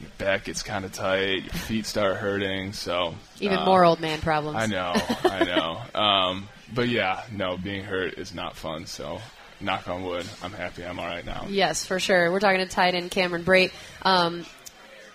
[0.00, 4.20] Your back gets kind of tight, your feet start hurting, so Even more old man
[4.20, 4.56] problems.
[4.56, 4.92] I know,
[5.24, 5.82] I know.
[6.00, 8.86] Um, but yeah, no, being hurt is not fun.
[8.86, 9.20] So,
[9.60, 11.46] knock on wood, I'm happy I'm all right now.
[11.48, 12.30] Yes, for sure.
[12.30, 13.72] We're talking to tight end Cameron Brate.
[14.02, 14.46] Um,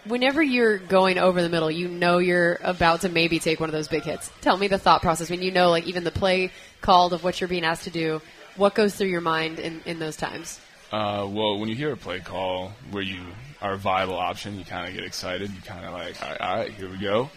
[0.06, 3.74] whenever you're going over the middle, you know you're about to maybe take one of
[3.74, 4.30] those big hits.
[4.42, 7.40] Tell me the thought process when you know, like even the play called of what
[7.40, 8.22] you're being asked to do.
[8.56, 10.60] What goes through your mind in, in those times?
[10.92, 13.20] Uh, well, when you hear a play call where you
[13.62, 15.50] are a viable option, you kind of get excited.
[15.50, 17.30] You kind of like, all right, all right, here we go.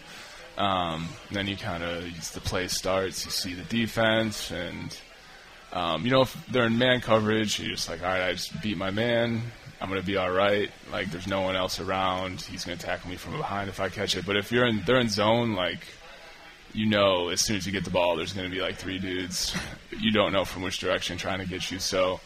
[0.57, 4.97] Um, then you kind of, the play starts, you see the defense, and,
[5.71, 8.59] um, you know, if they're in man coverage, you're just like, all right, I just
[8.61, 9.43] beat my man.
[9.79, 10.71] I'm to be all right.
[10.91, 12.41] Like, there's no one else around.
[12.41, 14.25] He's to tackle me from behind if I catch it.
[14.25, 15.85] But if you're in, they're in zone, like,
[16.73, 19.55] you know, as soon as you get the ball, there's to be like three dudes
[19.99, 21.79] you don't know from which direction trying to get you.
[21.79, 22.19] So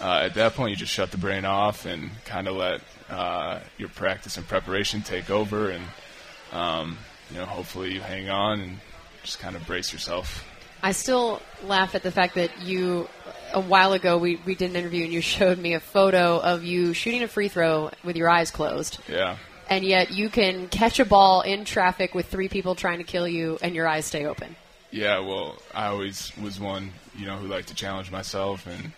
[0.00, 3.60] uh, at that point, you just shut the brain off and kind of let uh,
[3.78, 5.84] your practice and preparation take over, and
[6.50, 6.98] um,
[7.32, 8.78] you know, hopefully you hang on and
[9.22, 10.44] just kind of brace yourself.
[10.82, 13.08] I still laugh at the fact that you,
[13.52, 16.64] a while ago, we, we did an interview and you showed me a photo of
[16.64, 18.98] you shooting a free throw with your eyes closed.
[19.08, 19.36] Yeah.
[19.70, 23.26] And yet you can catch a ball in traffic with three people trying to kill
[23.26, 24.56] you and your eyes stay open.
[24.90, 28.92] Yeah, well, I always was one, you know, who liked to challenge myself and,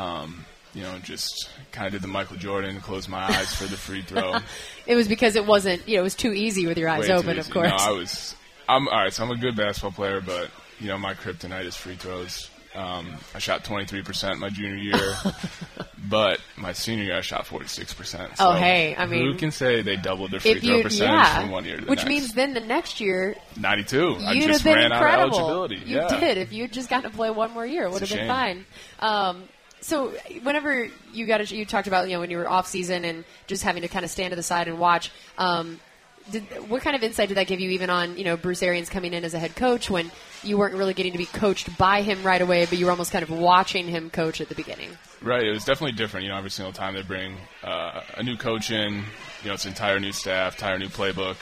[0.00, 0.44] um,
[0.76, 4.02] you know, just kind of did the Michael Jordan, close my eyes for the free
[4.02, 4.36] throw.
[4.86, 7.14] It was because it wasn't, you know, it was too easy with your eyes Way
[7.14, 7.70] open, of course.
[7.70, 8.36] No, I was.
[8.68, 9.12] I'm all right.
[9.12, 12.48] So I'm a good basketball player, but you know my kryptonite is free throws.
[12.72, 15.14] Um, I shot 23% my junior year,
[16.08, 18.36] but my senior year I shot 46%.
[18.36, 21.40] So Oh, hey, I mean- who can say they doubled their free throw percentage yeah,
[21.40, 22.08] from one year to the which next?
[22.08, 24.18] means then the next year 92.
[24.20, 25.00] I just ran incredible.
[25.00, 25.90] out of eligibility.
[25.90, 26.20] You yeah.
[26.20, 26.38] did.
[26.38, 28.66] If you had just gotten to play one more year, it would have been fine.
[29.00, 29.44] Um,
[29.86, 30.08] so
[30.42, 33.24] whenever you got, a, you talked about you know when you were off season and
[33.46, 35.12] just having to kind of stand to the side and watch.
[35.38, 35.80] Um,
[36.32, 38.88] did, what kind of insight did that give you, even on you know Bruce Arians
[38.88, 40.10] coming in as a head coach when
[40.42, 43.12] you weren't really getting to be coached by him right away, but you were almost
[43.12, 44.90] kind of watching him coach at the beginning?
[45.22, 46.24] Right, it was definitely different.
[46.24, 49.04] You know, every single time they bring uh, a new coach in,
[49.42, 51.36] you know, it's entire new staff, entire new playbook.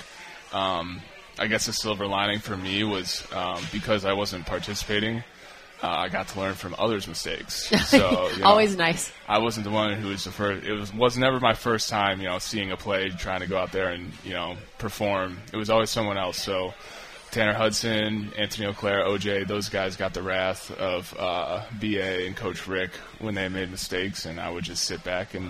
[0.54, 1.00] Um,
[1.38, 5.24] I guess the silver lining for me was um, because I wasn't participating,
[5.84, 7.70] uh, I got to learn from others' mistakes.
[7.94, 9.12] So you know, Always nice.
[9.28, 10.64] I wasn't the one who was the first.
[10.66, 13.58] It was was never my first time, you know, seeing a play, trying to go
[13.58, 15.38] out there and you know perform.
[15.52, 16.38] It was always someone else.
[16.40, 16.72] So
[17.30, 22.66] Tanner Hudson, Antony Auclair, OJ, those guys got the wrath of uh, BA and Coach
[22.66, 25.46] Rick when they made mistakes, and I would just sit back and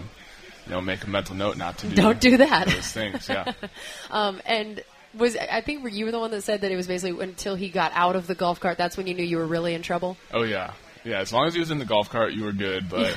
[0.67, 2.67] you know make a mental note not to do Don't do that.
[2.69, 3.29] those things.
[3.29, 3.53] Yeah,
[4.11, 4.83] Um, and
[5.17, 7.69] was I think you were the one that said that it was basically until he
[7.69, 10.17] got out of the golf cart that's when you knew you were really in trouble?
[10.33, 10.73] oh yeah,
[11.05, 11.19] yeah.
[11.19, 12.89] As long as he was in the golf cart, you were good.
[12.89, 13.17] But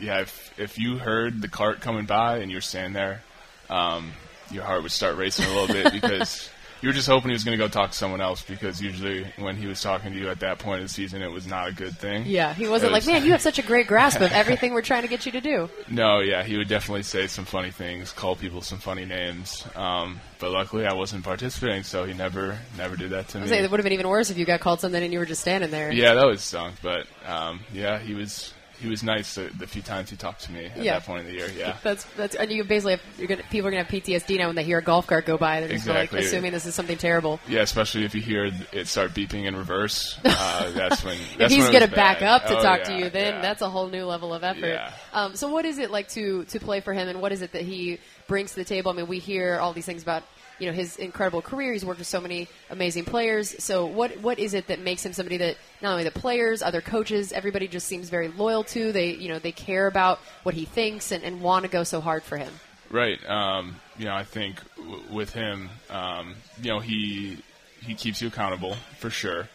[0.00, 3.22] yeah, if if you heard the cart coming by and you were standing there,
[3.70, 4.12] um,
[4.50, 6.50] your heart would start racing a little bit because.
[6.84, 9.24] You were just hoping he was going to go talk to someone else because usually
[9.38, 11.66] when he was talking to you at that point of the season, it was not
[11.66, 12.24] a good thing.
[12.26, 14.82] Yeah, he wasn't It like, man, you have such a great grasp of everything we're
[14.82, 15.70] trying to get you to do.
[15.88, 19.66] No, yeah, he would definitely say some funny things, call people some funny names.
[19.74, 23.42] Um, but luckily, I wasn't participating, so he never, never did that to me.
[23.44, 25.20] was saying it would have been even worse if you got called something and you
[25.20, 25.90] were just standing there.
[25.90, 29.82] Yeah, that was stunk, but um, yeah, he was he was nice the, the few
[29.82, 30.94] times he talked to me at Yeah.
[30.94, 31.48] that point in the year.
[31.56, 34.46] Yeah, That's that's and you basically have, you're gonna people are gonna have PTSD now
[34.48, 35.60] when they hear a golf cart go by.
[35.60, 36.18] They're just Exactly.
[36.18, 37.40] like assuming this is something terrible.
[37.48, 40.18] yeah, especially if you hear it start beeping in reverse.
[40.24, 42.28] Uh, that's when if he's when gonna back bad.
[42.28, 43.40] up to Oh, talk yeah, to you, then yeah.
[43.40, 44.66] that's a whole new level of effort.
[44.66, 44.92] Yeah.
[45.12, 47.52] Um, so what is it like to to play for him, and what is it
[47.52, 48.90] that he brings to the table?
[48.90, 50.22] I mean, we hear all these things about
[50.58, 51.72] you know his incredible career.
[51.72, 53.62] He's worked with so many amazing players.
[53.62, 56.80] So what what is it that makes him somebody that not only the players, other
[56.80, 58.92] coaches, everybody just seems very loyal to?
[58.92, 62.00] They you know they care about what he thinks and, and want to go so
[62.00, 62.52] hard for him.
[62.90, 63.18] Right.
[63.28, 67.38] Um, you know, I think w- with him, um, you know, he
[67.80, 69.48] he keeps you accountable for sure,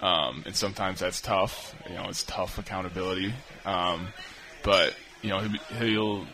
[0.00, 1.74] um, and sometimes that's tough.
[1.88, 3.32] You know, it's tough accountability,
[3.64, 4.08] um,
[4.62, 6.26] but you know, he'll, he'll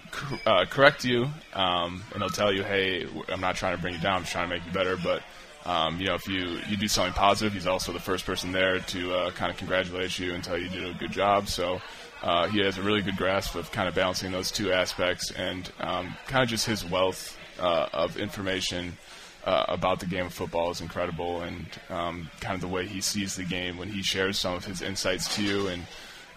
[0.46, 4.00] uh, correct you, um, and he'll tell you, "Hey, I'm not trying to bring you
[4.00, 4.18] down.
[4.18, 5.22] I'm trying to make you better." But
[5.64, 8.80] um, you know, if you you do something positive, he's also the first person there
[8.80, 11.48] to uh, kind of congratulate you and tell you you did a good job.
[11.48, 11.80] So
[12.22, 15.70] uh, he has a really good grasp of kind of balancing those two aspects and
[15.80, 18.96] um, kind of just his wealth uh, of information
[19.44, 23.00] uh, about the game of football is incredible, and um, kind of the way he
[23.00, 25.84] sees the game when he shares some of his insights to you and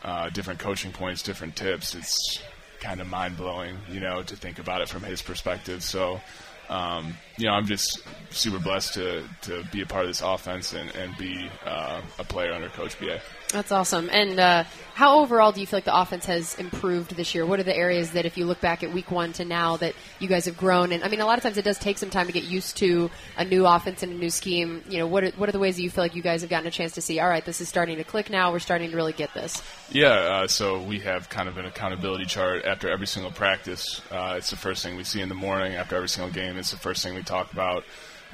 [0.06, 1.96] uh, different coaching points, different tips.
[1.96, 2.40] It's
[2.80, 5.84] kind of mind blowing, you know, to think about it from his perspective.
[5.84, 6.22] So.
[6.68, 10.74] Um, you know, I'm just super blessed to, to be a part of this offense
[10.74, 13.22] and, and be uh, a player under Coach BA.
[13.52, 14.10] That's awesome.
[14.12, 14.64] And uh,
[14.96, 17.46] how overall do you feel like the offense has improved this year?
[17.46, 19.94] What are the areas that, if you look back at week one to now, that
[20.20, 20.92] you guys have grown?
[20.92, 22.78] And I mean, a lot of times it does take some time to get used
[22.78, 24.84] to a new offense and a new scheme.
[24.90, 26.50] You know, what are, what are the ways that you feel like you guys have
[26.50, 27.20] gotten a chance to see?
[27.20, 28.52] All right, this is starting to click now.
[28.52, 29.62] We're starting to really get this.
[29.92, 34.02] Yeah, uh, so we have kind of an accountability chart after every single practice.
[34.12, 36.58] Uh, it's the first thing we see in the morning after every single game.
[36.58, 37.84] It's the first thing we talk about.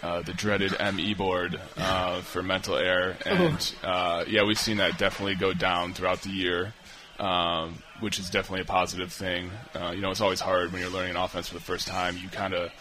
[0.01, 4.97] Uh, the dreaded ME board uh, for mental error, and uh, yeah, we've seen that
[4.97, 6.73] definitely go down throughout the year,
[7.19, 9.51] um, which is definitely a positive thing.
[9.75, 12.17] Uh, you know, it's always hard when you're learning an offense for the first time.
[12.17, 12.71] You kind of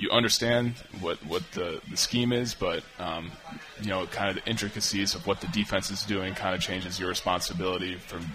[0.00, 3.30] you understand what what the, the scheme is, but um,
[3.82, 6.98] you know, kind of the intricacies of what the defense is doing kind of changes
[6.98, 8.34] your responsibility from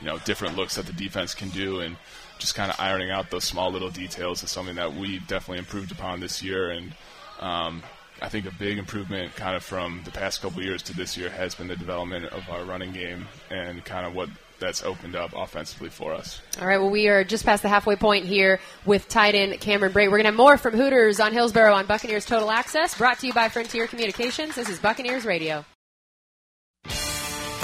[0.00, 1.96] you know different looks that the defense can do, and
[2.38, 5.90] just kind of ironing out those small little details is something that we definitely improved
[5.90, 6.92] upon this year, and
[7.40, 7.82] um,
[8.20, 11.28] I think a big improvement kind of from the past couple years to this year
[11.28, 15.32] has been the development of our running game and kind of what that's opened up
[15.36, 16.40] offensively for us.
[16.60, 19.92] All right, well, we are just past the halfway point here with tight end Cameron
[19.92, 20.06] Brate.
[20.06, 23.26] We're going to have more from Hooters on Hillsborough on Buccaneers Total Access, brought to
[23.26, 24.54] you by Frontier Communications.
[24.54, 25.64] This is Buccaneers Radio.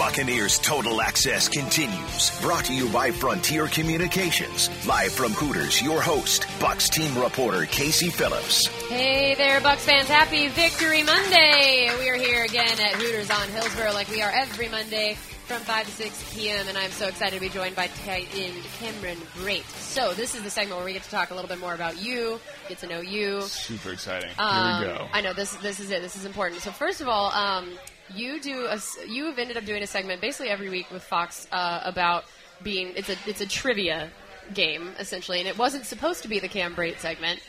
[0.03, 2.37] Buccaneers Total Access continues.
[2.41, 4.69] Brought to you by Frontier Communications.
[4.85, 8.67] Live from Hooters, your host, Bucks team reporter Casey Phillips.
[8.88, 10.09] Hey there, Bucks fans!
[10.09, 11.88] Happy Victory Monday!
[12.01, 15.15] We are here again at Hooters on Hillsborough, like we are every Monday
[15.47, 16.67] from 5 to 6 p.m.
[16.67, 19.69] And I'm so excited to be joined by tight end Cameron Brate.
[19.79, 22.03] So this is the segment where we get to talk a little bit more about
[22.03, 23.43] you, get to know you.
[23.43, 24.31] Super exciting.
[24.37, 25.07] Um, Here we go.
[25.12, 25.55] I know this.
[25.57, 26.03] This is it.
[26.03, 26.61] This is important.
[26.61, 27.71] So first of all, um,
[28.14, 31.46] you do a, you have ended up doing a segment basically every week with Fox
[31.53, 32.25] uh, about
[32.62, 34.11] being it's a it's a trivia
[34.55, 37.40] game essentially, and it wasn't supposed to be the Cam Brate segment,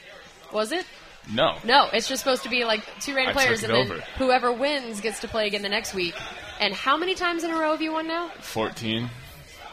[0.52, 0.86] was it?
[1.32, 1.58] No.
[1.64, 4.02] No, it's just supposed to be like two random I players, and then over.
[4.18, 6.16] whoever wins gets to play again the next week.
[6.60, 8.30] And how many times in a row have you won now?
[8.42, 9.10] 14.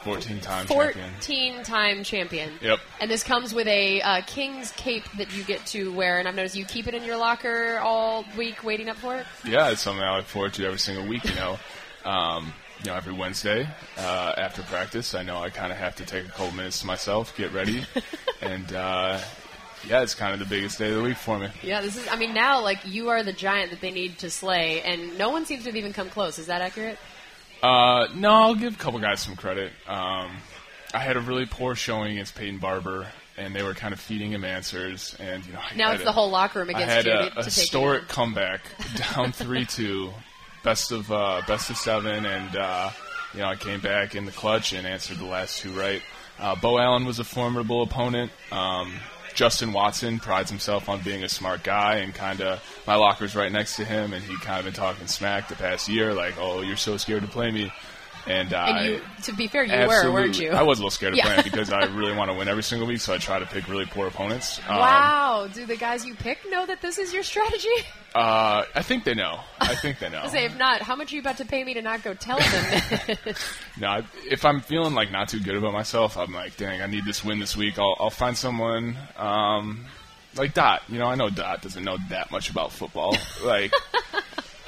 [0.05, 1.11] 14 time champion.
[1.15, 2.53] 14 time champion.
[2.61, 2.81] Yep.
[3.01, 6.19] And this comes with a uh, king's cape that you get to wear.
[6.19, 9.27] And I've noticed you keep it in your locker all week waiting up for it.
[9.45, 11.25] Yeah, it's something I look forward to every single week.
[11.25, 11.59] You know,
[12.05, 16.05] um, you know, every Wednesday uh, after practice, I know I kind of have to
[16.05, 17.85] take a couple minutes to myself, get ready,
[18.41, 19.21] and uh,
[19.89, 21.49] yeah, it's kind of the biggest day of the week for me.
[21.63, 24.31] Yeah, this is, I mean, now, like, you are the giant that they need to
[24.31, 24.83] slay.
[24.83, 26.39] And no one seems to have even come close.
[26.39, 26.99] Is that accurate?
[27.63, 29.73] Uh, no, I'll give a couple guys some credit.
[29.87, 30.31] Um,
[30.93, 34.33] I had a really poor showing against Peyton Barber, and they were kind of feeding
[34.33, 35.15] him answers.
[35.21, 37.13] And you know, I Now it's a- the whole locker room against I had you
[37.13, 38.63] a, a historic comeback,
[39.15, 40.11] down three two,
[40.65, 42.91] best of uh, best of seven, and uh,
[43.35, 46.03] you know I came back in the clutch and answered the last two right.
[46.39, 48.33] Uh, Beau Allen was a formidable opponent.
[48.51, 48.95] Um,
[49.35, 53.51] Justin Watson prides himself on being a smart guy, and kind of my locker's right
[53.51, 56.61] next to him, and he kind of been talking smack the past year, like, "Oh,
[56.63, 57.73] you're so scared to play me."
[58.27, 60.51] And, uh, And you, to be fair, you were, weren't you?
[60.51, 61.25] I was a little scared of Yeah.
[61.27, 63.67] playing because I really want to win every single week, so I try to pick
[63.69, 64.61] really poor opponents.
[64.69, 65.49] Um, Wow.
[65.53, 67.69] Do the guys you pick know that this is your strategy?
[68.15, 69.41] Uh, I think they know.
[69.61, 70.27] I think they know.
[70.29, 72.39] Say, if not, how much are you about to pay me to not go tell
[72.39, 73.17] them?
[73.79, 76.87] No, I- if I'm feeling like not too good about myself, I'm like, dang, I
[76.87, 77.79] need this win this week.
[77.79, 79.87] I'll, I'll find someone um,
[80.37, 80.83] like Dot.
[80.89, 83.17] You know, I know Dot doesn't know that much about football.
[83.45, 83.73] Like,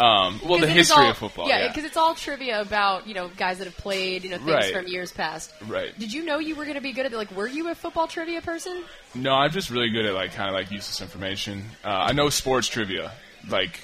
[0.02, 1.48] um, well, the 'Cause it is history all- of football.
[1.48, 4.38] Yeah, Yeah, because it's all trivia about you know guys that have played, you know
[4.38, 4.74] things Right.
[4.74, 5.52] from years past.
[5.66, 5.96] Right.
[5.98, 7.30] Did you know you were going to be good at like?
[7.30, 8.84] Were you a football trivia person?
[9.14, 11.64] No, I'm just really good at like kind of like useless information.
[11.84, 13.12] Uh, I know sports trivia,
[13.48, 13.80] like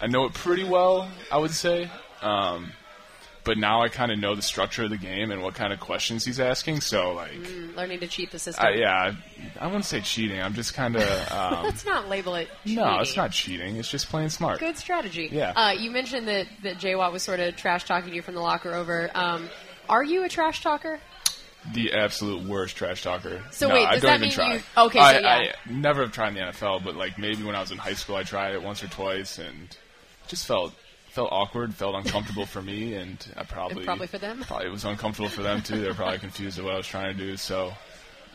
[0.00, 1.88] I know it pretty well, I would say.
[2.22, 2.72] Um,
[3.44, 5.78] but now I kind of know the structure of the game and what kind of
[5.80, 6.80] questions he's asking.
[6.80, 8.66] So like, Mm, Learning to cheat the system.
[8.74, 9.12] Yeah,
[9.60, 10.40] I, I wouldn't say cheating.
[10.40, 11.02] I'm just kind of
[11.32, 12.48] um, Let's not label it.
[12.64, 12.82] Cheating.
[12.84, 13.76] no, it's not cheating.
[13.76, 14.60] It's just playing smart.
[14.60, 15.28] Good strategy.
[15.30, 15.52] Yeah.
[15.54, 18.40] Uh, you mentioned that that Jay Watt was sort of trash talking you from the
[18.40, 19.10] locker over.
[19.14, 19.48] Um,
[19.88, 20.98] are you a trash talker?
[21.72, 23.42] The absolute worst trash talker.
[23.50, 24.54] So no, wait, I does don't that even mean try.
[24.54, 25.52] you- okay, so I, yeah.
[25.66, 27.94] I never have tried in the NFL, but like maybe when I was in high
[27.94, 29.74] school, I tried it once or twice, and
[30.28, 30.74] just felt
[31.14, 34.42] felt awkward, felt uncomfortable for me, and I probably probably for them.
[34.42, 35.80] Probably it was uncomfortable for them too.
[35.80, 37.36] They were probably confused at what I was trying to do.
[37.36, 37.72] So,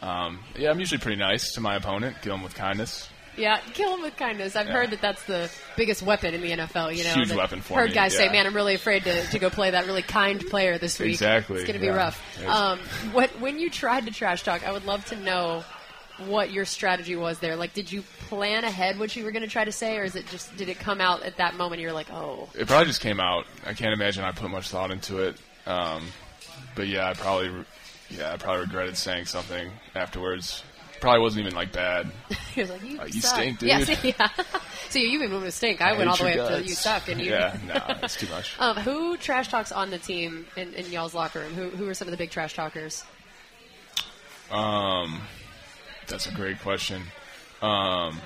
[0.01, 3.09] um, yeah, I'm usually pretty nice to my opponent, kill him with kindness.
[3.35, 4.55] Yeah, kill him with kindness.
[4.55, 4.73] I've Yeah.
[4.73, 6.91] heard that that's the biggest weapon in the NFL.
[6.91, 9.39] You know, Huge weapon for Heard me, guys say, "Man, I'm really afraid to, to
[9.39, 11.09] go play that really kind player this week.
[11.09, 11.95] Exactly, it's going to be yeah.
[11.95, 12.79] rough." Um,
[13.11, 15.63] what when you tried to trash talk, I would love to know
[16.27, 17.55] what your strategy was there.
[17.55, 20.15] Like, did you plan ahead what you were going to try to say, or is
[20.15, 21.81] it just did it come out at that moment?
[21.81, 23.45] You're like, "Oh, It probably just came out.
[23.65, 25.37] I can't imagine I put much thought into it.
[25.65, 26.05] Um,
[26.75, 27.65] but yeah, I probably,
[28.09, 30.63] yeah, I probably regretted saying something afterwards.
[30.99, 32.11] Probably wasn't even like bad.
[32.57, 33.69] Was like, you, Uh, you stink, dude.
[33.69, 34.27] Yeah, see, yeah.
[34.89, 35.81] so you even moved to stink.
[35.81, 37.31] I, went all the way your up to you suck, and you.
[37.31, 38.55] Yeah, no, it's too much.
[38.59, 41.53] Um, who trash talks on the team in, in y'all's locker room?
[41.53, 43.05] Who, who are some of the big trash talkers?
[44.51, 45.21] Um,
[46.09, 47.01] that's a great question.
[47.61, 48.19] Um,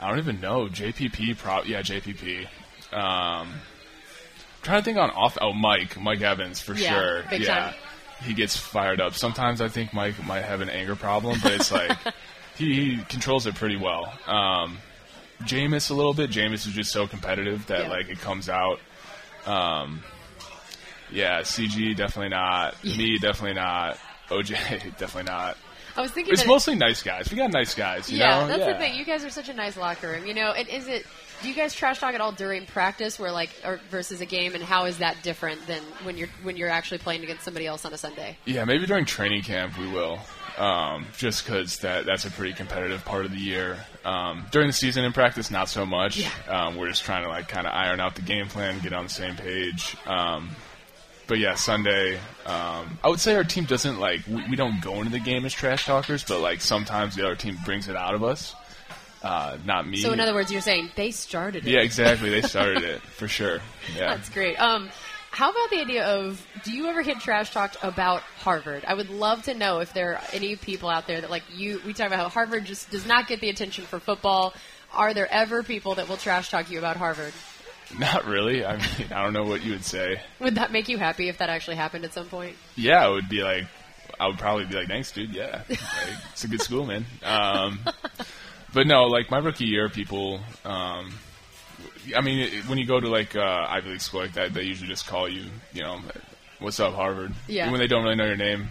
[0.00, 0.66] I don't even know.
[0.68, 2.44] JPP, pro- yeah, JPP.
[2.92, 3.52] Um, I'm
[4.62, 5.36] trying to think on off.
[5.40, 7.24] Oh, Mike, Mike Evans for Yeah, sure.
[7.32, 7.74] yeah, time.
[8.22, 9.14] he gets fired up.
[9.14, 11.96] Sometimes I think Mike might have an anger problem, but it's like
[12.56, 14.12] he, he controls it pretty well.
[14.26, 14.78] Um,
[15.42, 16.30] Jameis a little bit.
[16.30, 17.88] Jameis is just so competitive that Yeah.
[17.88, 18.78] like it comes out.
[19.46, 20.02] Um,
[21.10, 22.82] yeah, CG definitely not.
[22.84, 23.98] Me definitely not.
[24.28, 24.50] OJ
[24.98, 25.56] definitely not.
[25.98, 27.28] I was thinking It's mostly nice guys.
[27.28, 28.08] We got nice guys.
[28.08, 28.46] You yeah, know?
[28.46, 28.72] that's yeah.
[28.72, 28.94] the thing.
[28.94, 30.26] You guys are such a nice locker room.
[30.26, 31.04] You know, and is it?
[31.42, 34.54] Do you guys trash talk at all during practice, where like, or versus a game,
[34.54, 37.84] and how is that different than when you're when you're actually playing against somebody else
[37.84, 38.36] on a Sunday?
[38.44, 40.20] Yeah, maybe during training camp we will.
[40.56, 43.84] Um, just because that that's a pretty competitive part of the year.
[44.04, 46.18] Um, during the season in practice, not so much.
[46.18, 46.30] Yeah.
[46.48, 49.04] Um, we're just trying to like kind of iron out the game plan, get on
[49.04, 49.96] the same page.
[51.28, 52.16] But yeah, Sunday.
[52.46, 55.44] Um, I would say our team doesn't like we, we don't go into the game
[55.44, 58.54] as trash talkers, but like sometimes the other team brings it out of us.
[59.22, 59.98] Uh, not me.
[59.98, 61.70] So in other words, you're saying they started it.
[61.70, 62.30] yeah, exactly.
[62.30, 63.60] They started it for sure.
[63.94, 64.14] Yeah.
[64.14, 64.56] That's great.
[64.56, 64.88] Um,
[65.30, 68.84] how about the idea of do you ever get trash talked about Harvard?
[68.86, 71.80] I would love to know if there are any people out there that like you.
[71.84, 74.54] We talk about how Harvard just does not get the attention for football.
[74.94, 77.34] Are there ever people that will trash talk you about Harvard?
[77.98, 78.64] Not really.
[78.64, 80.20] I mean, I don't know what you would say.
[80.40, 82.56] Would that make you happy if that actually happened at some point?
[82.76, 83.66] Yeah, it would be like,
[84.20, 85.30] I would probably be like, thanks, dude.
[85.30, 85.80] Yeah, like,
[86.32, 87.06] it's a good school, man.
[87.24, 87.80] Um,
[88.74, 90.40] but no, like my rookie year, people.
[90.64, 91.12] Um,
[92.16, 94.62] I mean, it, when you go to like uh, Ivy League school like that, they
[94.62, 96.00] usually just call you, you know,
[96.58, 97.32] what's up, Harvard?
[97.46, 97.70] Yeah.
[97.70, 98.68] When they don't really know your name,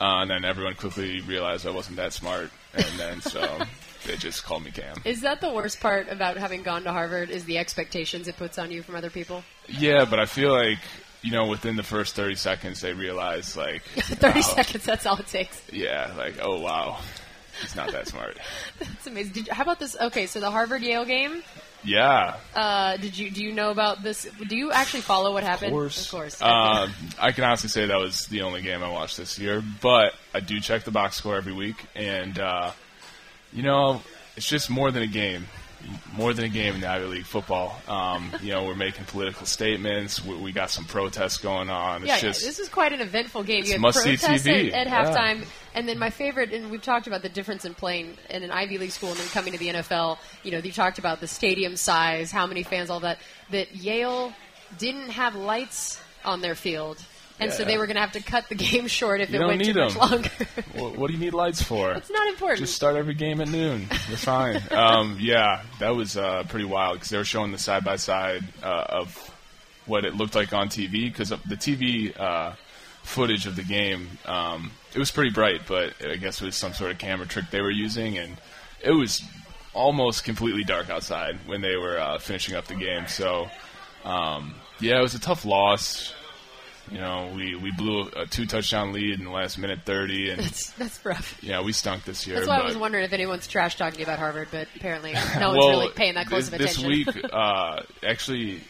[0.00, 3.60] uh, and then everyone quickly realized I wasn't that smart, and then so
[4.04, 4.96] they just called me Cam.
[5.04, 7.30] Is that the worst part about having gone to Harvard?
[7.30, 9.42] Is the expectations it puts on you from other people?
[9.68, 10.78] Yeah, but I feel like
[11.22, 14.84] you know, within the first thirty seconds, they realize like, Thirty wow, seconds.
[14.84, 15.62] That's all it takes.
[15.72, 16.98] Yeah, like, oh wow,
[17.60, 18.36] he's not that smart.
[18.80, 19.32] That's amazing.
[19.32, 19.96] Did, how about this?
[20.00, 21.42] Okay, so the Harvard Yale game.
[21.84, 24.26] Yeah, Uh, did you do you know about this?
[24.48, 25.72] Do you actually follow what happened?
[25.72, 25.72] of happened?
[25.72, 26.04] course.
[26.04, 26.40] Of course.
[26.42, 30.14] Um, I can honestly say that was the only game I watched this year, but
[30.32, 32.70] I do check the box score every week, and uh,
[33.52, 34.02] you know,
[34.36, 35.46] it's just more than a game.
[36.12, 37.76] More than a game in the Ivy League football.
[37.88, 40.24] Um, you know, we're making political statements.
[40.24, 42.02] We, we got some protests going on.
[42.02, 43.60] It's yeah, yeah, this is quite an eventful game.
[43.60, 44.68] it's You had must-see protests TV.
[44.72, 45.04] at, at Yeah.
[45.04, 48.52] halftime, and then my favorite, and we've talked about the difference in playing in an
[48.52, 50.18] Ivy League school and then coming to the NFL.
[50.44, 53.18] You know, you talked about the stadium size, how many fans, all that.
[53.50, 54.32] That Yale
[54.78, 57.02] didn't have lights on their field,
[57.40, 59.46] and so they were going to have to cut the game short if You it
[59.46, 60.00] went too much them.
[60.10, 60.30] longer.
[60.74, 61.92] what, what do you need lights for?
[61.96, 62.60] it's not important.
[62.60, 63.86] Just start every game at noon.
[64.08, 64.60] You're fine.
[64.70, 68.42] um, yeah, that was uh, pretty wild because they were showing the side by side
[68.62, 69.30] of
[69.86, 72.52] what it looked like on TV because the TV uh,
[73.02, 76.72] footage of the game um, it was pretty bright, but I guess it was some
[76.74, 78.36] sort of camera trick they were using, and
[78.80, 79.22] it was
[79.74, 83.06] almost completely dark outside when they were uh, finishing up the game.
[83.08, 83.48] So
[84.04, 86.14] um, yeah, it was a tough loss.
[86.90, 90.40] You know, we, we blew a two touchdown lead in the last minute thirty, and
[90.42, 91.38] That's, that's rough.
[91.42, 92.36] yeah, we stunk this year.
[92.36, 95.58] That's why I was wondering if anyone's trash talking about Harvard, but apparently no one's
[95.58, 97.14] well, really paying that close this, of this attention.
[97.22, 98.60] week, uh, actually,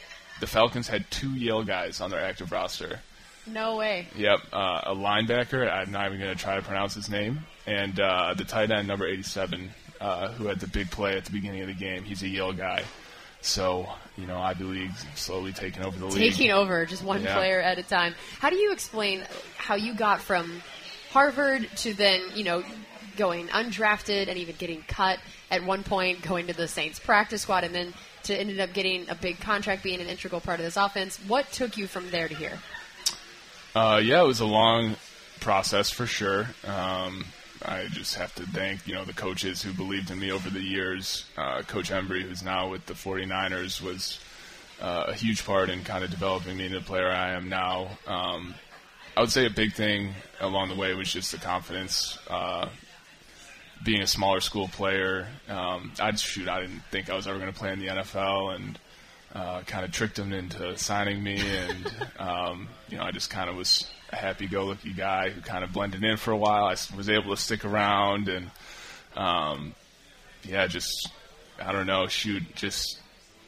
[0.40, 3.00] the Falcons had two Yale guys on their active roster.
[3.46, 4.06] no way.
[4.16, 5.68] Yep, uh, a linebacker.
[5.68, 8.86] I'm not even going to try to pronounce his name, and uh, the tight end
[8.86, 12.04] number 87, uh, who had the big play at the beginning of the game.
[12.04, 12.84] He's a Yale guy,
[13.40, 16.16] so you know Ivy League's slowly taking over the league.
[16.32, 17.34] Taking over just one Yeah.
[17.34, 18.14] player at a time.
[18.38, 19.24] How do you explain
[19.56, 20.62] how you got from
[21.10, 22.64] Harvard to then, you know,
[23.16, 25.18] going undrafted and even getting cut
[25.50, 27.92] at one point, going to the Saints practice squad, and then
[28.24, 31.18] to ended up getting a big contract, being an integral part of this offense?
[31.26, 32.58] What took you from there to here?
[33.74, 34.96] Uh, yeah, it was a long
[35.40, 36.48] process for sure.
[36.66, 37.24] Um,
[37.64, 40.60] I just have to thank you know the coaches who believed in me over the
[40.60, 41.24] years.
[41.36, 44.20] Uh, Coach Embree, who's now with the 49ers, was
[44.80, 47.88] uh, a huge part in kind of developing me into the player I am now.
[48.06, 48.54] Um,
[49.16, 52.18] I would say a big thing along the way was just the confidence.
[52.28, 52.68] Uh,
[53.84, 56.48] being a smaller school player, um, I just shoot.
[56.48, 58.78] I didn't think I was ever going to play in the NFL, and
[59.34, 61.40] uh, kind of tricked them into signing me.
[61.40, 65.72] And um, you know, I just kind of was a happy-go-lucky guy who kind of
[65.72, 66.66] blended in for a while.
[66.66, 68.50] I was able to stick around, and
[69.16, 69.74] um,
[70.44, 71.10] yeah, just
[71.60, 72.98] I don't know, shoot, just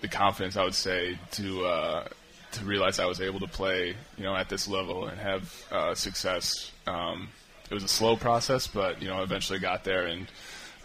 [0.00, 2.08] the confidence I would say to uh,
[2.52, 5.94] to realize I was able to play, you know, at this level and have uh,
[5.94, 6.70] success.
[6.86, 7.28] Um,
[7.70, 10.26] it was a slow process, but you know, eventually got there, and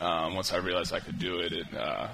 [0.02, 2.08] um, once I realized I could do it, it uh,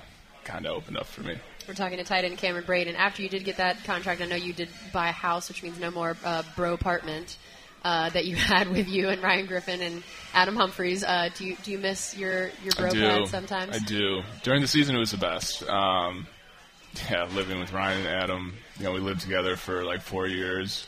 [0.43, 1.36] kind of opened up for me.
[1.68, 4.26] We're talking to tight end Cameron Brate, and after you did get that contract, I
[4.26, 7.38] know you did buy a house, which means no more uh, bro apartment
[7.86, 11.04] uh, that you had with you and Ryan Griffin and Adam Humphries.
[11.04, 13.76] Uh, do you do you miss your your bro pad sometimes?
[13.76, 14.24] I do.
[14.44, 15.64] During the season, it was the best.
[15.70, 16.28] Um,
[17.10, 18.56] yeah, living with Ryan and Adam.
[18.80, 20.88] You know, we lived together for like four years.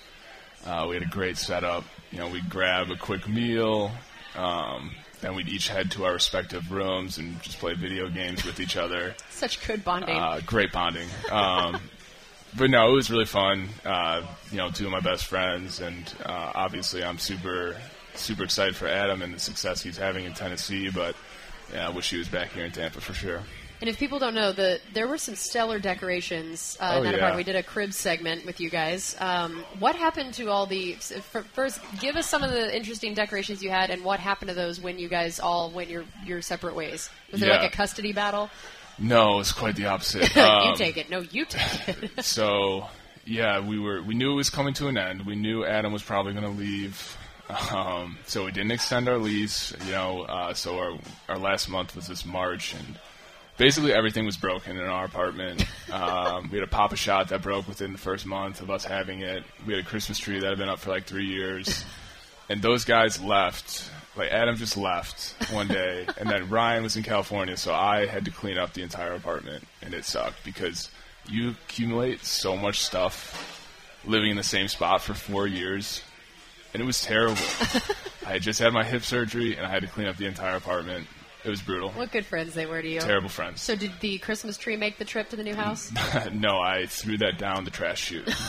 [0.66, 1.86] Uh, we had a great setup.
[2.12, 3.91] You know, we'd grab a quick meal.
[4.36, 4.91] Um,
[5.22, 8.78] then we'd each head to our respective rooms and just play video games with each
[8.78, 9.16] other.
[9.30, 10.16] Such good bonding.
[10.16, 11.08] Uh, great bonding.
[11.32, 11.80] Um,
[12.58, 13.70] but no, it was really fun.
[13.86, 17.76] Uh, you know, two of my best friends, and uh, obviously, I'm super,
[18.16, 20.89] super excited for Adam and the success he's having in Tennessee.
[20.89, 21.16] But
[21.74, 23.41] yeah, I wish he was back here in Tampa for sure.
[23.80, 26.76] And if people don't know, the there were some stellar decorations.
[26.80, 27.36] Uh, Oh, yeah.
[27.36, 29.16] we did a crib segment with you guys.
[29.20, 30.93] Um, what happened to all the?
[31.53, 34.82] First, give us some of the interesting decorations you had, and what happened to those
[34.82, 37.12] when you guys all went your your separate ways.
[37.32, 37.62] Was there Yeah.
[37.62, 38.49] like a custody battle?
[39.00, 40.36] No, it's quite the opposite.
[40.36, 41.10] you Um, take it.
[41.10, 42.24] No, you take it.
[42.26, 42.88] so
[43.26, 45.26] yeah, we were we knew it was coming to an end.
[45.26, 47.18] We knew Adam was probably going to leave.
[47.72, 50.24] Um, so we didn't extend our lease, you know.
[50.24, 50.98] Uh, so our
[51.30, 53.00] our last month was this March, and
[53.58, 55.64] basically everything was broken in our apartment.
[55.91, 59.22] Um, we had a Papa Shot that broke within the first month of us having
[59.22, 59.43] it.
[59.66, 61.86] We had a Christmas tree that had been up for like three years,
[62.50, 63.89] and those guys left.
[64.18, 68.26] Like Adam just left one day, and then Ryan was in California, so I had
[68.26, 70.89] to clean up the entire apartment, and it sucked because
[71.30, 73.53] you accumulate so much stuff
[74.05, 76.01] living in the same spot for four years,
[76.74, 77.36] and it was terrible.
[78.26, 80.55] I had just had my hip surgery, and I had to clean up the entire
[80.55, 81.07] apartment.
[81.43, 81.91] It was brutal.
[81.91, 82.99] what good friends they were to you.
[82.99, 83.61] Terrible friends.
[83.61, 85.93] So did the Christmas tree make the trip to the new house
[86.34, 88.28] no, I threw that down the trash chute.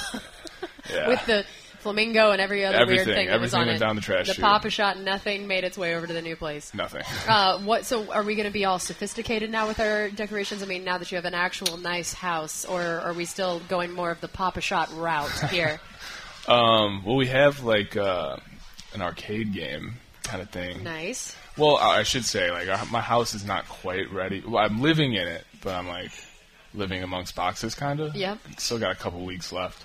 [0.91, 1.09] Yeah.
[1.09, 1.45] with the
[1.89, 3.15] flamingo and every other weird Everything.
[3.15, 3.85] thing that was Everything on went it?
[3.85, 4.45] down the trash The chute.
[4.45, 6.73] Papa Shot, nothing made its way over to the new place.
[6.75, 7.03] Nothing.
[7.29, 7.85] Uh, what?
[7.87, 10.63] So, are we going to be all sophisticated now with our decorations?
[10.63, 13.93] I mean, now that you have an actual nice house, or are we still going
[13.93, 15.81] more of the Papa Shot route here?
[16.47, 18.37] Um, well, we have like uh,
[18.95, 20.83] an arcade game kind of thing.
[20.83, 21.35] nice.
[21.57, 24.43] Well, I I should say, like, our, my house is not quite ready.
[24.47, 26.13] Well, I'm living in it, but I'm like
[26.75, 28.15] living amongst boxes, kind of.
[28.15, 28.39] Yep.
[28.59, 29.85] Still got a couple weeks left.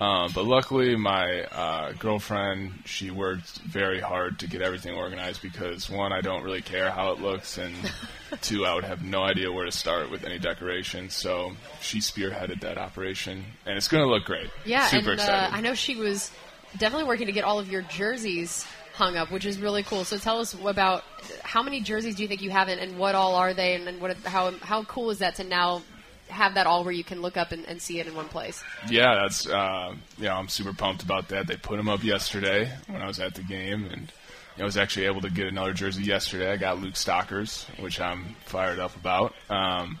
[0.00, 5.88] Um, but luckily, my uh, girlfriend she worked very hard to get everything organized because
[5.88, 7.74] one, I don't really care how it looks, and
[8.40, 11.14] two, I would have no idea where to start with any decorations.
[11.14, 14.50] So she spearheaded that operation, and it's going to look great.
[14.64, 15.56] Yeah, super and uh, excited.
[15.56, 16.32] I know she was
[16.76, 20.04] definitely working to get all of your jerseys hung up, which is really cool.
[20.04, 21.04] So, tell us about
[21.44, 23.86] how many jerseys do you think you have, and, and what all are they, and,
[23.86, 25.82] and what how how cool is that to now
[26.28, 28.62] have that all where you can look up and, and see it in one place?
[28.88, 30.36] Yeah, that's uh, yeah.
[30.36, 31.46] I'm super pumped about that.
[31.46, 34.12] They put them up yesterday when I was at the game, and
[34.58, 36.52] I was actually able to get another jersey yesterday.
[36.52, 39.34] I got Luke Stockers, which I'm fired up about.
[39.50, 39.98] Um,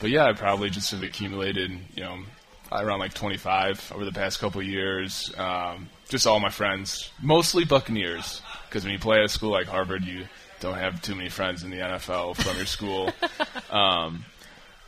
[0.00, 2.18] but yeah, I probably just have accumulated, you know,
[2.72, 5.32] around like 25 over the past couple of years.
[5.38, 9.66] Um, just all my friends, mostly Buccaneers, because when you play at a school like
[9.66, 10.26] Harvard, you
[10.60, 13.10] don't have too many friends in the NFL from your school.
[13.70, 14.24] um,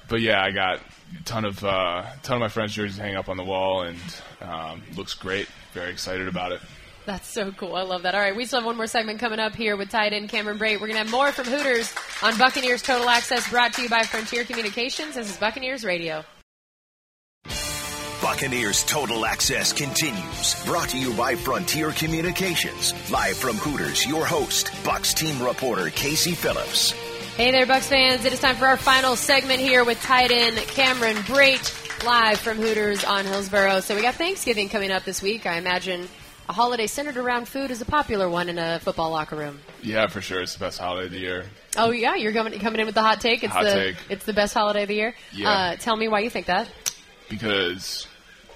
[0.08, 0.80] but yeah, I got
[1.18, 3.98] a ton of uh, ton of my friends' jerseys hang up on the wall, and
[4.40, 5.48] um, looks great.
[5.72, 6.60] Very excited about it.
[7.06, 7.76] That's so cool.
[7.76, 8.14] I love that.
[8.14, 10.58] All right, we still have one more segment coming up here with tight end Cameron
[10.58, 10.80] Brate.
[10.80, 14.04] We're going to have more from Hooters on Buccaneers Total Access, brought to you by
[14.04, 15.14] Frontier Communications.
[15.14, 16.24] This is Buccaneers Radio.
[18.22, 20.64] Buccaneers Total Access continues.
[20.64, 22.94] Brought to you by Frontier Communications.
[23.10, 26.94] Live from Hooters, your host, Bucks team reporter Casey Phillips.
[27.36, 28.24] Hey there, Bucks fans.
[28.24, 32.58] It is time for our final segment here with tight end Cameron Brate, live from
[32.58, 33.80] Hooters on Hillsborough.
[33.80, 35.44] So we got Thanksgiving coming up this week.
[35.44, 36.08] I imagine
[36.48, 39.58] a holiday centered around food is a popular one in a football locker room.
[39.82, 40.42] Yeah, for sure.
[40.42, 41.44] It's the best holiday of the year.
[41.76, 43.42] Oh yeah, you're coming coming in with the hot take.
[43.42, 43.96] It's Hot the take.
[44.08, 45.14] it's the best holiday of the year.
[45.32, 45.50] Yeah.
[45.50, 46.68] Uh, tell me why you think that.
[47.28, 48.06] Because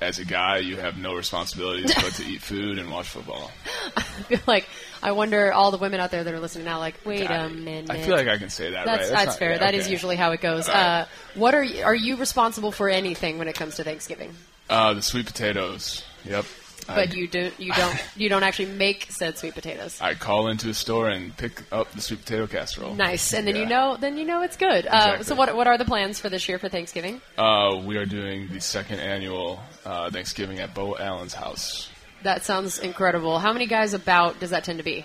[0.01, 3.51] as a guy, you have no responsibilities but to eat food and watch football.
[3.97, 4.69] I feel like
[5.03, 7.49] I wonder all the women out there that are listening now, like, wait I- a
[7.49, 7.91] minute.
[7.91, 8.87] I feel like I can say that.
[8.87, 9.11] That's right?
[9.11, 9.53] that's, not- fair.
[9.53, 9.93] yeah, That is okay.
[9.93, 10.69] usually how it goes.
[10.69, 10.77] Right.
[10.77, 14.35] Uh, what are you, are you responsible for anything when it comes to Thanksgiving?
[14.71, 16.05] uh, the sweet potatoes.
[16.25, 16.45] Yep.
[16.89, 20.01] But I, you don't you don't you don't actually make said sweet potatoes.
[20.01, 22.95] I call into a store and pick up the sweet potato casserole.
[22.95, 24.87] Nice, and then you know then you know it's good.
[24.87, 27.21] Uh, so what what are the plans for this year for Thanksgiving?
[27.37, 31.91] Uh, we are doing the second annual uh, Thanksgiving at Beau Allen's house.
[32.23, 33.39] That sounds incredible.
[33.39, 35.05] How many guys about does that tend to be?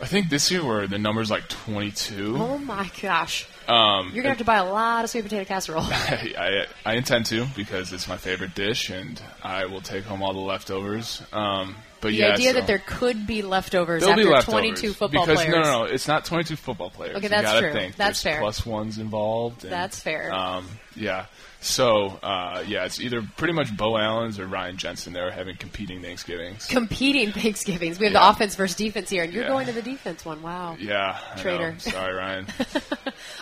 [0.00, 2.36] I think this year we're the number's like 22.
[2.36, 5.82] Oh my gosh, Um, you're gonna have to buy a lot of sweet potato casserole.
[5.84, 6.34] I,
[6.84, 10.32] I, I intend to because it's my favorite dish, and I will take home all
[10.32, 11.22] the leftovers.
[11.32, 14.60] Um, but The yeah, idea so- that there could be leftovers There'll after be leftovers
[14.60, 15.54] 22 football because players.
[15.54, 17.16] no, no, no, it's not 22 football players.
[17.16, 17.72] Okay, You true.
[17.72, 17.96] Think.
[17.96, 18.40] That's There's fair.
[18.40, 19.64] Plus ones involved.
[19.64, 20.32] and, That's fair.
[20.32, 21.26] Um, yeah.
[21.60, 25.14] So uh, yeah, it's either pretty much Beau Allen's or Ryan Jensen.
[25.14, 26.66] They're having competing Thanksgivings.
[26.66, 27.98] Competing Thanksgivings.
[27.98, 29.48] We have the offense versus defense here, and you're Yeah.
[29.48, 30.42] going to the defense one.
[30.42, 30.76] Wow.
[30.78, 31.18] yeah.
[31.38, 31.74] Traitor.
[31.78, 32.46] Sorry, Ryan.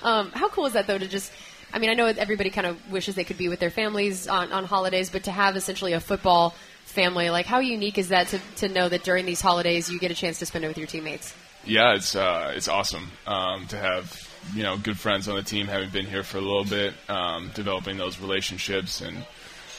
[0.02, 1.32] Um, how cool is that though to just?
[1.72, 4.52] I mean, I know everybody kind of wishes they could be with their families on,
[4.52, 6.54] on holidays, but to have essentially a football
[6.92, 10.10] family, like how unique is that to, to know that during these holidays you get
[10.10, 11.34] a chance to spend it with your teammates?
[11.64, 15.66] yeah, it's uh, it's awesome um, to have you know good friends on the team,
[15.66, 19.24] having been here for a little bit, um, developing those relationships, and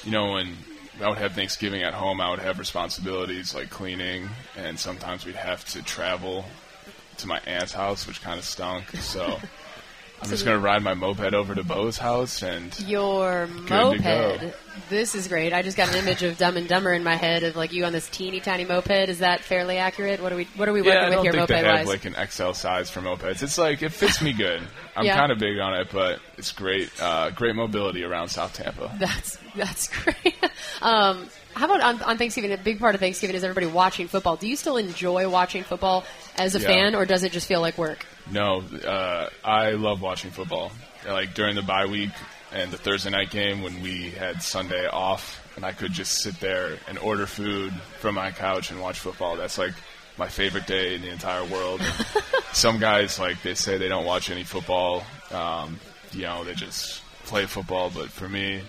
[0.03, 0.55] you know when
[1.01, 5.35] I would have Thanksgiving at home, I would have responsibilities like cleaning, and sometimes we'd
[5.35, 6.45] have to travel
[7.17, 8.95] to my aunt's house, which kind of stunk.
[8.97, 9.39] So
[10.23, 14.55] I'm just gonna ride my moped over to Beau's house, and Your to moped.
[14.89, 15.53] This is great.
[15.53, 17.85] I just got an image of Dumb and Dumber in my head of like you
[17.85, 19.09] on this teeny tiny moped.
[19.09, 20.21] Is that fairly accurate?
[20.21, 21.57] What are we What are we working yeah, I with don't here, think moped they
[21.67, 21.87] have wise?
[21.87, 23.43] like an XL size for mopeds.
[23.43, 24.61] It's like it fits me good.
[24.95, 25.15] I'm Yeah.
[25.17, 28.95] kind of big on it, but it's great, uh, great mobility around South Tampa.
[28.99, 30.35] That's that's great.
[30.81, 32.51] um, how about on, on Thanksgiving?
[32.51, 34.37] A big part of Thanksgiving is everybody watching football.
[34.37, 36.03] Do you still enjoy watching football
[36.37, 36.67] as a Yeah.
[36.67, 38.05] fan, or does it just feel like work?
[38.31, 40.71] No, uh, I love watching football.
[41.07, 42.09] Like during the bye week
[42.53, 46.39] and the Thursday night game when we had Sunday off, and I could just sit
[46.39, 49.35] there and order food from my couch and watch football.
[49.35, 49.73] That's like
[50.17, 51.81] my favorite day in the entire world.
[52.53, 55.03] Some guys like they say they don't watch any football.
[55.31, 55.79] Um,
[56.13, 57.89] you know, they just play football.
[57.93, 58.61] But for me,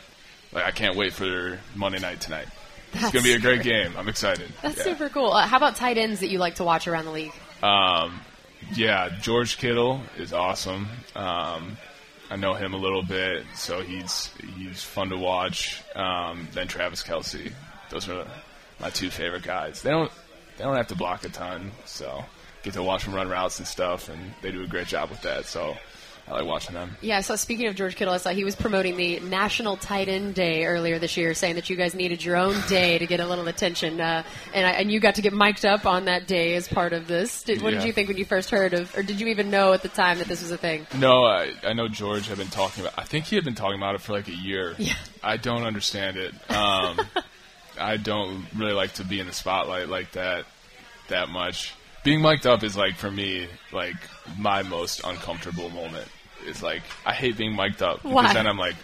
[0.52, 2.48] like I can't wait for Monday night tonight.
[2.94, 3.92] it's gonna be a great game.
[3.96, 4.52] I'm excited.
[4.62, 4.84] That's Yeah.
[4.84, 5.32] super cool.
[5.32, 7.32] Uh, how about tight ends that you like to watch around the league?
[7.62, 8.20] Um,
[8.74, 10.88] yeah, George Kittle is awesome.
[11.14, 11.76] Um,
[12.30, 15.82] I know him a little bit, so he's he's fun to watch.
[15.94, 17.52] Um, then Travis Kelce,
[17.90, 18.26] those are
[18.80, 19.82] my two favorite guys.
[19.82, 20.10] They don't
[20.56, 22.24] they don't have to block a ton, so
[22.62, 25.22] get to watch them run routes and stuff, and they do a great job with
[25.22, 25.46] that.
[25.46, 25.76] So
[26.26, 26.96] I like watching them.
[27.02, 30.34] Yeah, so speaking of George Kittle, I saw he was promoting the National Tight End
[30.34, 33.26] Day earlier this year, saying that you guys needed your own day to get a
[33.26, 34.22] little attention, uh,
[34.54, 37.06] and I, and you got to get mic'd up on that day as part of
[37.06, 37.42] this.
[37.42, 39.74] Did, what did you think when you first heard of, or did you even know
[39.74, 40.86] at the time that this was a thing?
[40.98, 42.98] No, I, I know George had been talking about.
[42.98, 44.74] I think he had been talking about it for like a year.
[44.78, 44.94] Yeah.
[45.22, 46.32] I don't understand it.
[46.50, 47.00] Um,
[47.78, 50.46] I don't really like to be in the spotlight like that
[51.08, 51.74] that much.
[52.02, 53.96] Being mic'd up is like for me like
[54.38, 56.08] my most uncomfortable moment.
[56.46, 58.32] It's like I hate being mic'd up because Why?
[58.34, 58.76] then I'm like,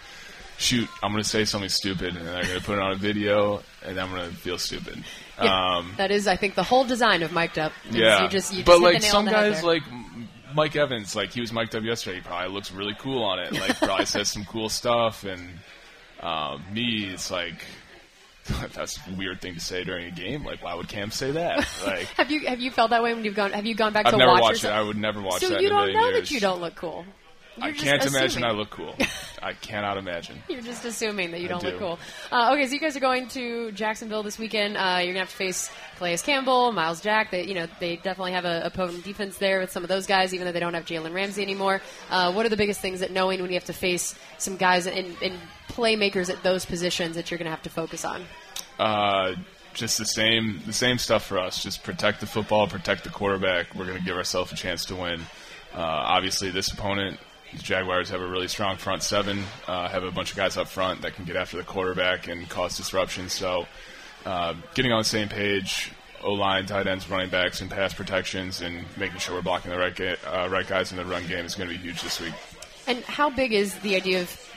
[0.57, 3.61] shoot, I'm gonna say something stupid and then I'm gonna put it on a video
[3.85, 5.03] and I'm gonna feel stupid.
[5.41, 7.71] Yeah, Um, that is, I think, the whole design of mic'd up.
[7.89, 9.83] yeah, you just, you just but hit like some on the head guys, like
[10.53, 12.17] Mike Evans, like he was mic'd up yesterday.
[12.17, 13.53] He probably looks really cool on it.
[13.53, 15.23] Like probably says some cool stuff.
[15.23, 15.41] And
[16.19, 17.63] um, me, it's like
[18.73, 20.43] that's a weird thing to say during a game.
[20.43, 21.67] Like why would Cam say that?
[21.85, 23.51] Like Have you have you felt that way when you've gone?
[23.53, 24.67] Have you gone back I've to never watch watched it.
[24.67, 24.75] yourself?
[24.75, 26.29] I would never watch so that you don't know years.
[26.29, 27.05] that you don't look cool.
[27.59, 28.43] I can't imagine.
[28.43, 28.95] I look cool.
[29.43, 30.41] I cannot imagine.
[30.47, 31.99] You're just assuming that you don't look cool.
[32.31, 34.77] Uh, okay, so you guys are going to Jacksonville this weekend.
[34.77, 37.31] Uh, you're gonna have to face Calais Campbell, Myles Jack.
[37.31, 40.07] They, you know, they definitely have a, a potent defense there with some of those
[40.07, 41.81] guys, even though they don't have Jalen Ramsey anymore.
[42.09, 44.87] Uh, what are the biggest things that knowing when you have to face some guys
[44.87, 45.37] and, and
[45.67, 48.23] playmakers at those positions that you're gonna have to focus on?
[48.79, 49.35] Uh,
[49.73, 51.61] just the same, the same stuff for us.
[51.61, 53.73] Just protect the football, protect the quarterback.
[53.75, 55.21] We're going to give ourselves a chance to win.
[55.73, 57.19] Uh, obviously, this opponent,
[57.57, 59.43] the Jaguars, have a really strong front seven.
[59.67, 62.47] Uh, have a bunch of guys up front that can get after the quarterback and
[62.49, 63.29] cause disruption.
[63.29, 63.67] So,
[64.25, 65.91] uh, getting on the same page.
[66.23, 69.77] O line, tight ends, running backs, and pass protections, and making sure we're blocking the
[69.77, 72.21] right, ga- uh, right guys in the run game is going to be huge this
[72.21, 72.33] week.
[72.87, 74.50] And how big is the idea of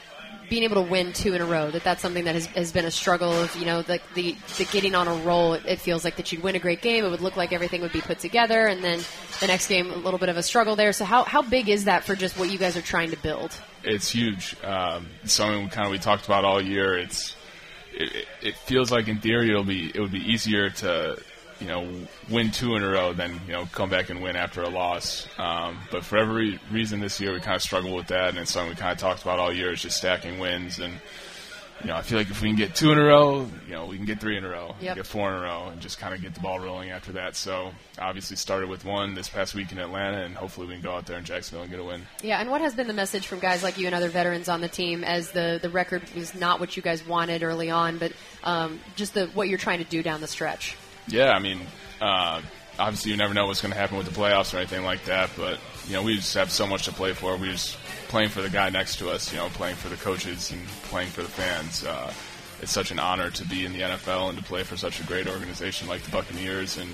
[0.48, 1.70] being able to win two in a row?
[1.70, 4.64] That that's something that has, has been a struggle of you know the, the the
[4.66, 5.54] getting on a roll.
[5.54, 7.04] It, it feels like that you'd win a great game.
[7.04, 9.00] It would look like everything would be put together, and then
[9.40, 10.92] the next game a little bit of a struggle there.
[10.92, 13.52] So how how big is that for just what you guys are trying to build?
[13.82, 14.56] it's huge.
[14.64, 16.96] Um, something we kind of we talked about all year.
[16.98, 17.36] It's
[17.92, 21.18] it, it- it feels like in theory it'll be it would be easier to
[21.64, 24.62] you know win two in a row then you know come back and win after
[24.62, 25.26] a loss.
[25.38, 28.52] Um, but for every reason this year we kind of struggle with that, and it's
[28.52, 30.94] something we kind of talked about all year is just stacking wins and.
[31.82, 33.86] You know, I feel like if we can get two in a row, you know,
[33.86, 34.96] we can get three in a row, Yep.
[34.96, 37.34] get four in a row, and just kind of get the ball rolling after that.
[37.34, 40.92] So, obviously, started with one this past week in Atlanta, and hopefully, we can go
[40.94, 42.06] out there in Jacksonville and get a win.
[42.22, 44.60] Yeah, and what has been the message from guys like you and other veterans on
[44.60, 48.12] the team as the the record was not what you guys wanted early on, but
[48.44, 50.76] um, just the what you're trying to do down the stretch?
[51.06, 51.60] Yeah, I mean,
[52.00, 52.40] uh,
[52.78, 55.30] obviously you never know what's going to happen with the playoffs or anything like that,
[55.36, 57.36] but you know we just have so much to play for.
[57.36, 57.76] We're just
[58.08, 61.08] playing for the guy next to us, you know, playing for the coaches and playing
[61.08, 61.84] for the fans.
[61.84, 62.12] Uh,
[62.60, 65.04] it's such an honor to be in the NFL and to play for such a
[65.04, 66.90] great organization like the Buccaneers, and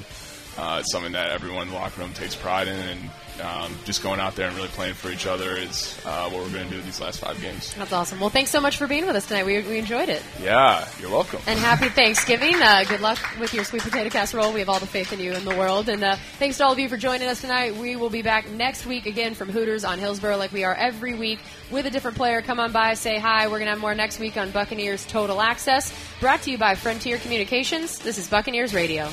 [0.58, 2.78] uh, it's something that everyone in the locker room takes pride in.
[2.78, 3.10] And
[3.42, 6.52] um, just going out there and really playing for each other is uh, what we're
[6.52, 7.72] going to do these last five games.
[7.74, 8.20] That's awesome.
[8.20, 9.46] Well, thanks so much for being with us tonight.
[9.46, 10.22] We, we enjoyed it.
[10.42, 11.40] Yeah, you're welcome.
[11.46, 12.54] And happy Thanksgiving.
[12.56, 14.52] Uh, good luck with your sweet potato casserole.
[14.52, 15.88] We have all the faith in you in the world.
[15.88, 17.76] And uh, thanks to all of you for joining us tonight.
[17.76, 21.14] We will be back next week again from Hooters on Hillsborough, like we are every
[21.14, 21.38] week,
[21.70, 22.42] with a different player.
[22.42, 23.46] Come on by, say hi.
[23.46, 25.94] We're going to have more next week on Buccaneers Total Access.
[26.20, 27.98] Brought to you by Frontier Communications.
[27.98, 29.08] This is Buccaneers Radio.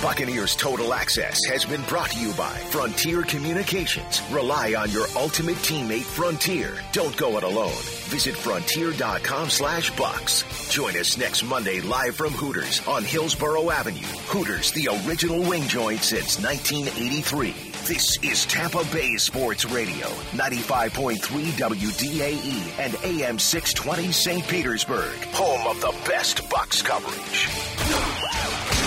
[0.00, 4.22] Buccaneers Total Access has been brought to you by Frontier Communications.
[4.30, 6.72] Rely on your ultimate teammate, Frontier.
[6.92, 7.74] Don't go it alone.
[8.06, 10.44] Visit frontier.com slash bucks.
[10.70, 14.06] Join us next Monday live from Hooters on Hillsborough Avenue.
[14.28, 17.50] Hooters, the original wing joint since 1983.
[17.88, 24.46] This is Tampa Bay Sports Radio, 95.3 WDAE and AM 620 St.
[24.46, 28.77] Petersburg, home of the best Bucks coverage.